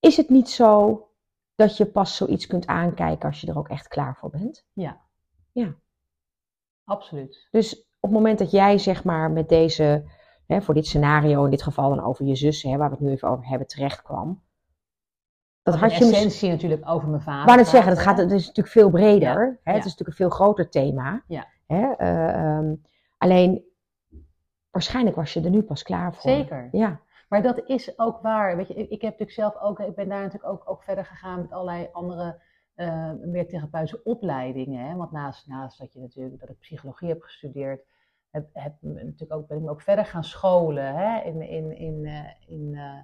[0.00, 1.02] Is het niet zo
[1.54, 4.66] dat je pas zoiets kunt aankijken als je er ook echt klaar voor bent?
[4.72, 5.00] Ja.
[5.52, 5.74] Ja.
[6.84, 7.48] Absoluut.
[7.50, 10.04] Dus op het moment dat jij zeg maar met deze,
[10.46, 13.04] hè, voor dit scenario in dit geval dan over je zus, hè, waar we het
[13.04, 14.42] nu even over hebben, terecht kwam.
[15.62, 16.26] Dat Dat had je misschien.
[16.26, 17.44] essentie natuurlijk over mijn vader.
[17.44, 19.20] Wou net zeggen, het, gaat, het is natuurlijk veel breder.
[19.20, 19.46] Ja, Hè?
[19.46, 19.72] Het ja.
[19.72, 21.22] is natuurlijk een veel groter thema.
[21.26, 21.46] Ja.
[21.66, 21.92] Hè?
[21.92, 22.74] eh, ehm,
[23.18, 23.64] alleen,
[24.70, 26.30] waarschijnlijk was je er nu pas klaar voor.
[26.30, 26.68] Zeker.
[26.72, 28.56] Ja, Maar dat is ook waar.
[28.56, 31.04] Weet je, ik, ik heb natuurlijk zelf ook, ik ben daar natuurlijk ook, ook verder
[31.04, 32.40] gegaan met allerlei andere
[32.74, 34.88] eh, meer therapeutische opleidingen.
[34.88, 34.96] Hè?
[34.96, 37.82] Want naast, naast dat je natuurlijk dat ik psychologie heb gestudeerd,
[38.34, 41.22] heb, heb natuurlijk ook, ben ik me ook verder gaan scholen hè?
[41.22, 43.00] In, in, in, eh, in, eh,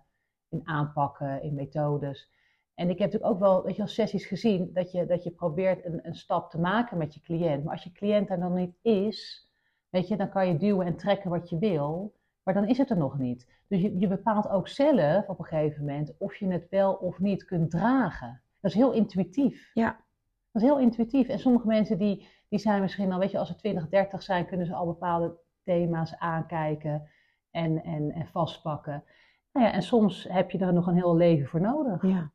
[0.49, 2.31] in aanpakken, in methodes.
[2.75, 5.31] En ik heb natuurlijk ook wel, weet je, wel, sessies gezien dat je, dat je
[5.31, 7.65] probeert een, een stap te maken met je cliënt.
[7.65, 9.49] Maar als je cliënt er dan niet is,
[9.89, 12.15] weet je, dan kan je duwen en trekken wat je wil.
[12.43, 13.49] Maar dan is het er nog niet.
[13.69, 17.19] Dus je, je bepaalt ook zelf op een gegeven moment of je het wel of
[17.19, 18.43] niet kunt dragen.
[18.61, 19.71] Dat is heel intuïtief.
[19.75, 20.05] Ja.
[20.53, 21.29] Dat is heel intuïtief.
[21.29, 24.47] En sommige mensen die, die zijn misschien al, weet je, als ze 20, 30 zijn,
[24.47, 27.09] kunnen ze al bepaalde thema's aankijken
[27.51, 29.05] en, en, en vastpakken.
[29.53, 32.03] Nou ja, en soms heb je er nog een heel leven voor nodig.
[32.03, 32.31] ja.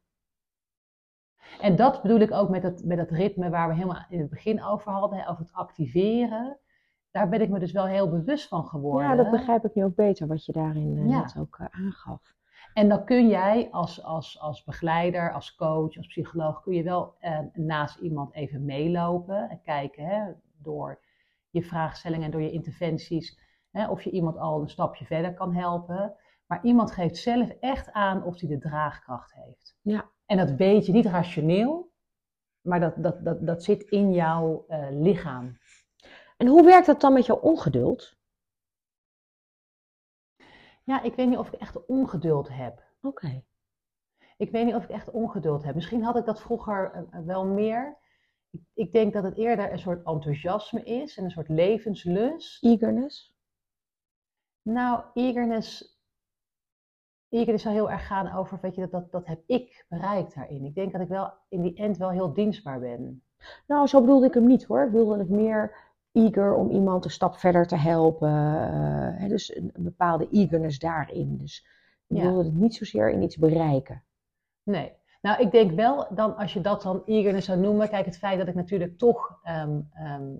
[1.61, 4.29] En dat bedoel ik ook met dat, met dat ritme waar we helemaal in het
[4.29, 6.57] begin over hadden, over het activeren.
[7.11, 9.09] Daar ben ik me dus wel heel bewust van geworden.
[9.09, 11.19] ja, dat begrijp ik nu ook beter, wat je daarin eh, Ja.
[11.19, 12.33] net ook eh, aangaf.
[12.75, 17.15] En dan kun jij als, als, als begeleider, als coach, als psycholoog, kun je wel
[17.19, 20.99] eh, naast iemand even meelopen en kijken hè, door
[21.49, 23.39] je vraagstellingen en door je interventies
[23.71, 26.13] hè, of je iemand al een stapje verder kan helpen.
[26.45, 29.77] Maar iemand geeft zelf echt aan of hij de draagkracht heeft.
[29.81, 30.09] Ja.
[30.25, 31.91] En dat weet je niet rationeel,
[32.61, 35.57] maar dat, dat, dat, dat zit in jouw eh, lichaam.
[36.37, 38.14] En hoe werkt dat dan met jouw ongeduld?
[40.85, 42.83] Ja, ik weet niet of ik echt ongeduld heb.
[43.01, 43.43] Oké.
[44.37, 45.75] Ik weet niet of ik echt ongeduld heb.
[45.75, 47.97] Misschien had ik dat vroeger eh, eh, wel meer.
[48.49, 52.63] Ik, ik denk dat het eerder een soort enthousiasme is en een soort levenslust.
[52.63, 53.33] Eagerness?
[54.61, 55.99] Nou, eagerness,
[57.29, 60.65] eagerness zou heel erg gaan over, weet je, dat, dat, dat heb ik bereikt daarin.
[60.65, 63.23] Ik denk dat ik wel in die end wel heel dienstbaar ben.
[63.67, 64.85] Nou, zo bedoelde ik hem niet hoor.
[64.85, 65.75] Ik bedoelde het meer
[66.15, 68.29] eager om iemand een stap verder te helpen.
[68.29, 71.37] eh, hè, dus een, een bepaalde eagerness daarin.
[71.37, 71.65] Dus
[72.07, 72.21] Ja.
[72.21, 74.03] bedoelde het niet zozeer in iets bereiken.
[74.63, 74.93] Nee.
[75.21, 78.37] Nou, ik denk wel, dan, als je dat dan eagerness zou noemen, kijk, het feit
[78.37, 80.33] dat ik natuurlijk toch ehm, ehm,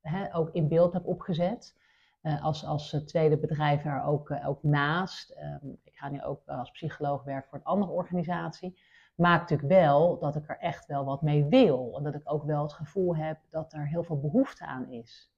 [0.00, 1.76] hè, ook in beeld heb opgezet,
[2.20, 5.30] eh, als, als eh, tweede bedrijf er ook, ook naast.
[5.30, 8.80] Ehm, ik ga nu ook als psycholoog werken voor een andere organisatie.
[9.22, 11.94] Maakt natuurlijk wel dat ik er echt wel wat mee wil.
[11.96, 15.30] En dat ik ook wel het gevoel heb dat er heel veel behoefte aan is.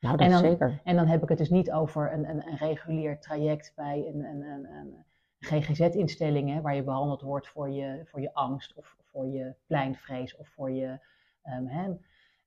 [0.00, 0.80] Nou, dat En is dan- zeker.
[0.84, 4.24] En dan heb ik het dus niet over een, een, een regulier traject bij een,
[4.24, 5.04] een, een, een
[5.40, 10.48] GGZ-instelling, waar je behandeld wordt voor je, voor je angst of voor je pleinvrees of
[10.48, 10.98] voor je.
[11.42, 11.92] ehm, hè,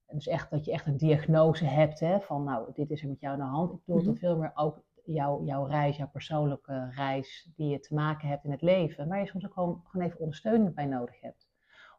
[0.08, 3.20] dus echt dat je echt een diagnose hebt hè, van, nou, dit is er met
[3.20, 3.72] jou aan de hand.
[3.74, 4.10] Ik bedoel Mhm.
[4.10, 8.44] dat veel meer ook jouw, jouw reis, jouw persoonlijke reis die je te maken hebt
[8.44, 11.52] in het leven, waar je soms ook gewoon, gewoon even ondersteuning bij nodig hebt.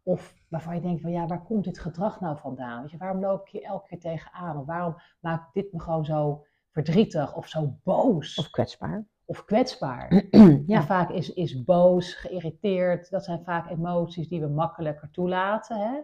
[0.03, 2.81] Of waarvan je denkt van ja, waar komt dit gedrag nou vandaan?
[2.83, 4.59] Weet je, waarom loop ik hier elke keer tegenaan?
[4.59, 9.05] Of waarom maakt dit me gewoon zo verdrietig of zo boos Of of, kwetsbaar.
[9.45, 10.25] kwetsbaar?
[10.67, 10.77] ja.
[10.77, 15.79] En vaak is, is boos, geïrriteerd, dat zijn vaak emoties die we makkelijker toelaten.
[15.79, 16.01] Hè?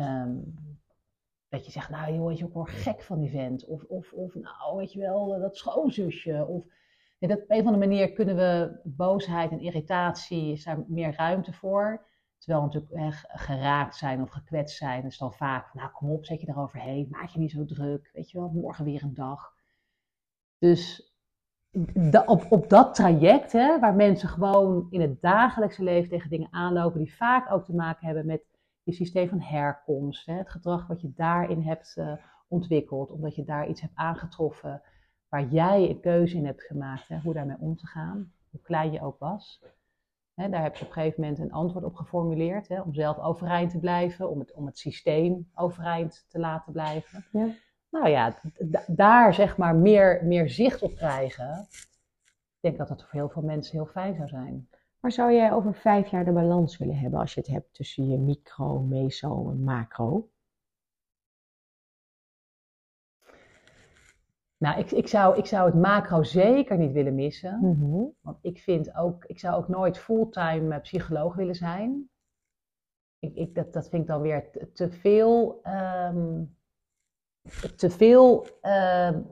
[0.00, 0.36] Ehm,
[1.48, 3.66] dat je zegt, nou je, ik word gek van die vent.
[3.66, 6.46] Of, of, of nou, weet je wel, dat schoonzusje.
[6.46, 6.64] Of,
[7.18, 11.52] dat, op een of andere manier kunnen we boosheid en irritatie, is daar meer ruimte
[11.52, 12.06] voor.
[12.38, 16.24] Terwijl we natuurlijk ge- geraakt zijn of gekwetst zijn, is dan vaak nou kom op,
[16.24, 19.54] zet je eroverheen, maak je niet zo druk, weet je wel, morgen weer een dag.
[20.58, 21.14] Dus
[22.26, 26.98] op, op dat traject, hè, waar mensen gewoon in het dagelijkse leven tegen dingen aanlopen,
[26.98, 28.42] die vaak ook te maken hebben met
[28.86, 32.12] je systeem van herkomst, hè, het gedrag wat je daarin hebt eh,
[32.48, 34.82] ontwikkeld, omdat je daar iets hebt aangetroffen
[35.28, 38.92] waar jij een keuze in hebt gemaakt, hè, hoe daarmee om te gaan, hoe klein
[38.92, 39.62] je ook was.
[40.34, 43.18] Hè, daar heb je op een gegeven moment een antwoord op geformuleerd, hè, om zelf
[43.18, 47.24] overeind te blijven, om het, om het systeem overeind te laten blijven.
[47.32, 47.48] Ja.
[47.90, 48.38] Nou ja,
[48.86, 51.68] daar zeg maar meer, meer zicht op krijgen,
[52.60, 54.68] denk dat dat voor heel veel mensen heel fijn zou zijn.
[55.06, 58.08] Maar zou jij over vijf jaar de balans willen hebben als je het hebt tussen
[58.08, 60.30] je micro, meso en macro?
[64.56, 67.58] Nou, ik, ik, zou, ik zou het macro zeker niet willen missen.
[67.60, 68.04] Mhm.
[68.20, 72.10] Want ik vind ook, ik zou ook nooit fulltime eh, psycholoog willen zijn.
[73.18, 76.44] Ik, ik, dat, dat vind ik dan weer te, te veel, ehm,
[77.76, 79.22] te veel, ehm,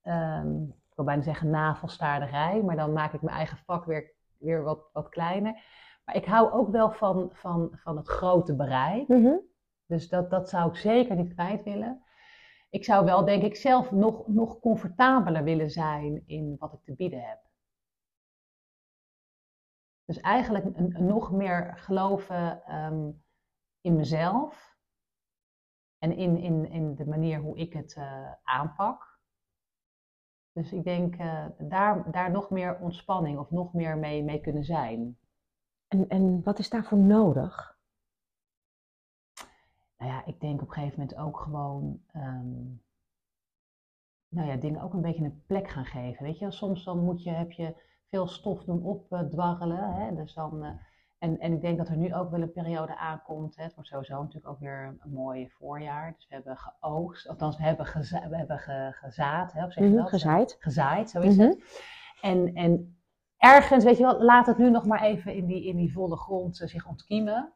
[0.00, 4.62] ehm, ik wil bijna zeggen navelstaarderij, maar dan maak ik mijn eigen vak weer, weer
[4.62, 5.52] wat, wat kleiner.
[6.04, 9.08] Maar ik hou ook wel van, van, van het grote bereik.
[9.08, 9.36] Mhm.
[9.86, 12.02] Dus dat, dat zou ik zeker niet kwijt willen.
[12.70, 16.94] Ik zou wel, denk ik, zelf nog, nog comfortabeler willen zijn in wat ik te
[16.94, 17.40] bieden heb.
[20.04, 23.10] Dus eigenlijk een, een nog meer geloven ehm,
[23.80, 24.76] in mezelf
[25.98, 29.09] en in, in, in de manier hoe ik het eh, aanpak.
[30.52, 34.64] Dus ik denk eh, daar, daar nog meer ontspanning of nog meer mee, mee kunnen
[34.64, 35.18] zijn.
[35.88, 37.78] En, en wat is daarvoor nodig?
[40.00, 42.62] nou ja, ik denk op een gegeven moment ook gewoon, ehm,
[44.28, 46.24] nou ja, dingen ook een beetje een plek gaan geven.
[46.24, 47.74] Weet je, soms dan moet je, heb je
[48.08, 49.94] veel stof doen opdwarrelen.
[49.94, 50.14] Hè?
[50.14, 50.70] Dus dan, eh,
[51.20, 53.56] en, en ik denk dat er nu ook wel een periode aankomt.
[53.56, 53.62] Hè?
[53.62, 56.12] Het wordt sowieso natuurlijk ook weer een mooi voorjaar.
[56.14, 59.52] Dus we hebben geoogst, althans we hebben, geza we hebben ge gezaad.
[59.52, 59.64] Hè?
[59.64, 60.56] Of zeg Mhm, gezaaid.
[60.58, 61.46] Gezaaid, zo is Mhm.
[61.48, 61.82] het.
[62.20, 63.00] En, en
[63.36, 66.16] ergens, weet je wel, laat het nu nog maar even in die, in die volle
[66.16, 67.52] grond eh, zich ontkiemen.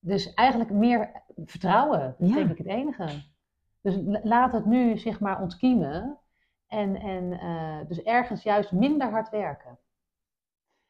[0.00, 2.34] Dus eigenlijk meer vertrouwen, Ja.
[2.34, 3.06] denk ik het enige.
[3.80, 6.18] Dus la- laat het nu zich maar ontkiemen.
[6.66, 9.78] En, en eh, dus ergens juist minder hard werken.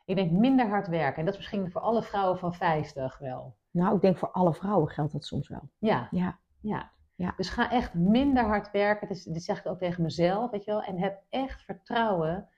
[0.08, 1.18] Ik denk minder hard werken.
[1.18, 3.56] En dat is misschien voor alle vrouwen van 50 wel.
[3.70, 5.70] Nou, ik denk voor alle vrouwen geldt dat soms wel.
[5.78, 6.38] Ja, Ja.
[6.60, 6.92] ja.
[7.14, 7.34] Ja.
[7.36, 9.08] Dus ga echt minder hard werken.
[9.08, 10.82] Dus, dit zeg ik ook tegen mezelf, weet je wel.
[10.82, 12.48] En heb echt vertrouwen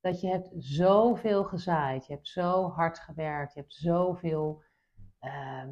[0.00, 2.06] dat je hebt zoveel gezaaid.
[2.06, 3.54] Je hebt zo hard gewerkt.
[3.54, 4.62] Je hebt zoveel
[5.18, 5.70] ehm,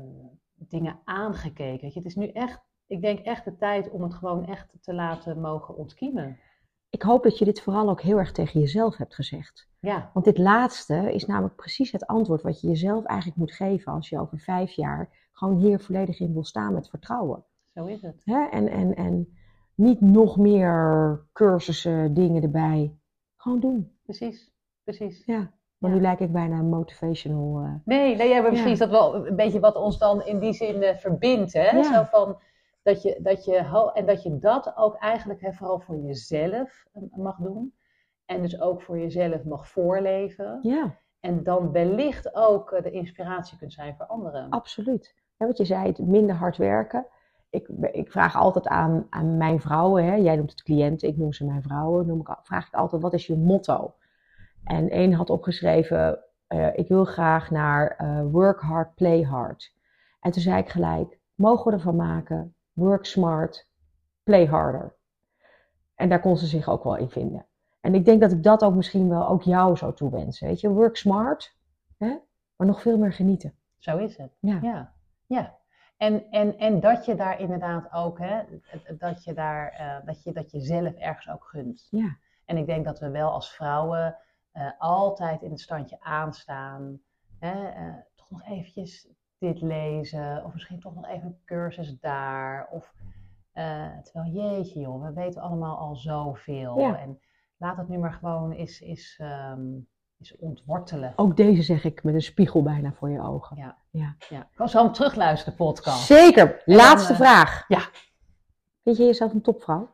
[0.55, 1.81] dingen aangekeken.
[1.81, 1.99] Weet je.
[1.99, 5.41] Het is nu echt, ik denk echt de tijd om het gewoon echt te laten
[5.41, 6.39] mogen ontkiemen.
[6.93, 9.69] Ik hoop dat je dit vooral ook heel erg tegen jezelf hebt gezegd.
[9.81, 13.93] Ja, Want dit laatste is namelijk precies het antwoord wat je jezelf eigenlijk moet geven
[13.93, 17.45] als je over vijf jaar gewoon hier volledig in wil staan met vertrouwen.
[17.75, 18.23] zo is het.
[18.25, 18.49] Hè?
[18.49, 19.37] En, en, en
[19.75, 22.97] niet nog meer cursussen, dingen erbij.
[23.37, 23.93] Gewoon doen.
[24.03, 24.53] Precies,
[24.85, 25.23] precies.
[25.27, 25.51] Ja.
[25.79, 25.97] Maar Ja.
[25.97, 27.63] nu lijk ik bijna een motivational.
[27.63, 28.75] eh, Nee, nee ja, maar misschien Ja.
[28.75, 31.53] is dat wel een beetje wat ons dan in die zin eh, verbindt.
[31.53, 31.71] Hè?
[31.71, 31.83] Ja.
[31.83, 32.37] Zo van,
[32.83, 36.85] dat je, dat je, en dat je dat ook eigenlijk hè, vooral voor jezelf
[37.17, 37.75] mag doen.
[38.25, 40.59] En dus ook voor jezelf mag voorleven.
[40.63, 44.51] Ja, En dan wellicht ook eh, de inspiratie kunt zijn voor anderen.
[44.51, 45.15] absoluut.
[45.37, 47.07] Ja, wat je zei, het minder hard werken.
[47.51, 50.15] Ik, ik vraag altijd aan, aan mijn vrouwen, hè?
[50.15, 53.13] jij noemt het cliënten, ik noem ze mijn vrouwen, noem ik, vraag ik altijd, wat
[53.13, 53.95] is je motto?
[54.65, 59.75] En één had opgeschreven, eh, ik wil graag naar eh, work hard, play hard.
[60.21, 63.69] En toen zei ik gelijk, mogen we ervan maken, work smart,
[64.23, 64.95] play harder.
[65.95, 67.47] En daar kon ze zich ook wel in vinden.
[67.81, 70.47] En ik denk dat ik dat ook misschien wel ook jou zou toewensen.
[70.47, 71.57] Weet je, work smart,
[71.99, 72.19] hè?
[72.57, 73.55] maar nog veel meer genieten.
[73.79, 74.37] Zo is het.
[74.41, 74.59] Ja.
[74.63, 74.93] Ja,
[75.27, 75.61] ja.
[75.97, 78.43] En, en, en dat je daar inderdaad ook, hè,
[78.99, 81.89] dat je daar, eh, dat je dat je zelf ergens ook gunt.
[81.91, 82.17] Ja.
[82.45, 84.17] En ik denk dat we wel als vrouwen
[84.53, 87.01] eh, altijd in het standje aanstaan.
[87.39, 89.09] Hè, eh, toch nog eventjes
[89.43, 92.69] dit lezen, of misschien toch nog even een cursus daar.
[92.71, 92.93] Of,
[93.53, 96.79] eh, terwijl, jeetje joh, we weten allemaal al zoveel.
[96.79, 96.99] Ja.
[96.99, 97.21] En
[97.57, 99.61] laat het nu maar gewoon eens, eens, ehm,
[100.19, 101.13] eens ontwortelen.
[101.17, 103.57] Ook deze zeg ik met een spiegel bijna voor je ogen.
[103.57, 103.77] Ja.
[103.91, 104.17] Ja.
[104.29, 104.41] Ja.
[104.41, 106.07] Ik kan zo hem terugluisteren, podcast.
[106.07, 106.63] Zeker.
[106.65, 107.65] Laatste eh, vraag.
[107.69, 107.81] ja.
[108.83, 109.91] Vind je jezelf een topvrouw?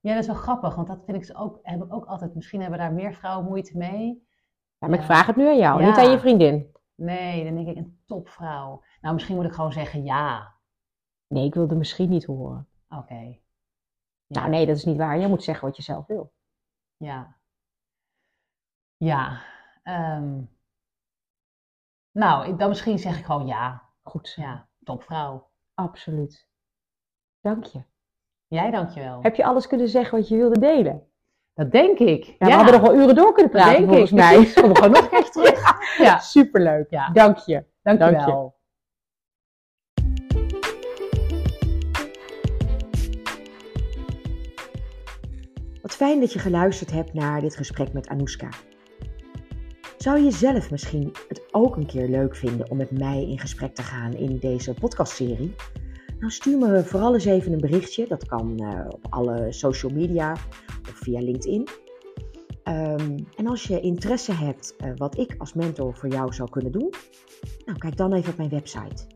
[0.00, 2.34] Ja, dat is wel grappig, want dat vind ik ook, heb ik ook altijd.
[2.34, 4.28] Misschien hebben daar meer vrouwen moeite mee.
[4.78, 5.86] Ja, maar ik vraag het nu aan jou, Ja.
[5.86, 6.72] niet aan je vriendin.
[7.00, 8.82] Nee, dan denk ik een topvrouw.
[9.00, 10.54] Nou, misschien moet ik gewoon zeggen ja.
[11.26, 12.68] Nee, ik wilde misschien niet horen.
[12.88, 13.14] Oké.
[13.14, 13.38] Ja.
[14.26, 15.18] Nou nee, dat is niet waar.
[15.18, 16.32] Je moet zeggen wat je zelf wil.
[16.96, 17.36] Ja.
[18.96, 19.42] Ja.
[19.82, 20.42] ehm,
[22.10, 23.88] nou, dan misschien zeg ik gewoon ja.
[24.02, 24.32] Goed.
[24.36, 25.50] Ja, topvrouw.
[25.74, 26.48] Absoluut.
[27.40, 27.82] Dank je.
[28.46, 29.22] Jij dankjewel.
[29.22, 31.09] Heb je alles kunnen zeggen wat je wilde delen?
[31.54, 32.24] Dat denk ik.
[32.24, 34.16] Ja, we hadden nog wel uren door kunnen Dat praten denk volgens ik.
[34.16, 34.34] mij.
[34.34, 34.54] Precies.
[34.54, 35.96] Kom gewoon nog een keertje terug.
[35.98, 36.86] Ja, Superleuk.
[36.90, 37.10] Ja.
[37.12, 37.64] Dank je.
[37.82, 38.58] dankjewel.
[45.82, 48.48] Wat fijn dat je geluisterd hebt naar dit gesprek met Anouska.
[49.96, 53.74] Zou je zelf misschien het ook een keer leuk vinden om met mij in gesprek
[53.74, 55.54] te gaan in deze podcastserie?
[56.20, 58.06] Nou, stuur me vooral eens even een berichtje.
[58.06, 60.32] Dat kan eh, op alle social media
[60.80, 61.68] of via LinkedIn.
[62.62, 66.72] Ehm, en als je interesse hebt uh, wat ik als mentor voor jou zou kunnen
[66.72, 66.94] doen,
[67.64, 69.06] nou, kijk dan even op mijn website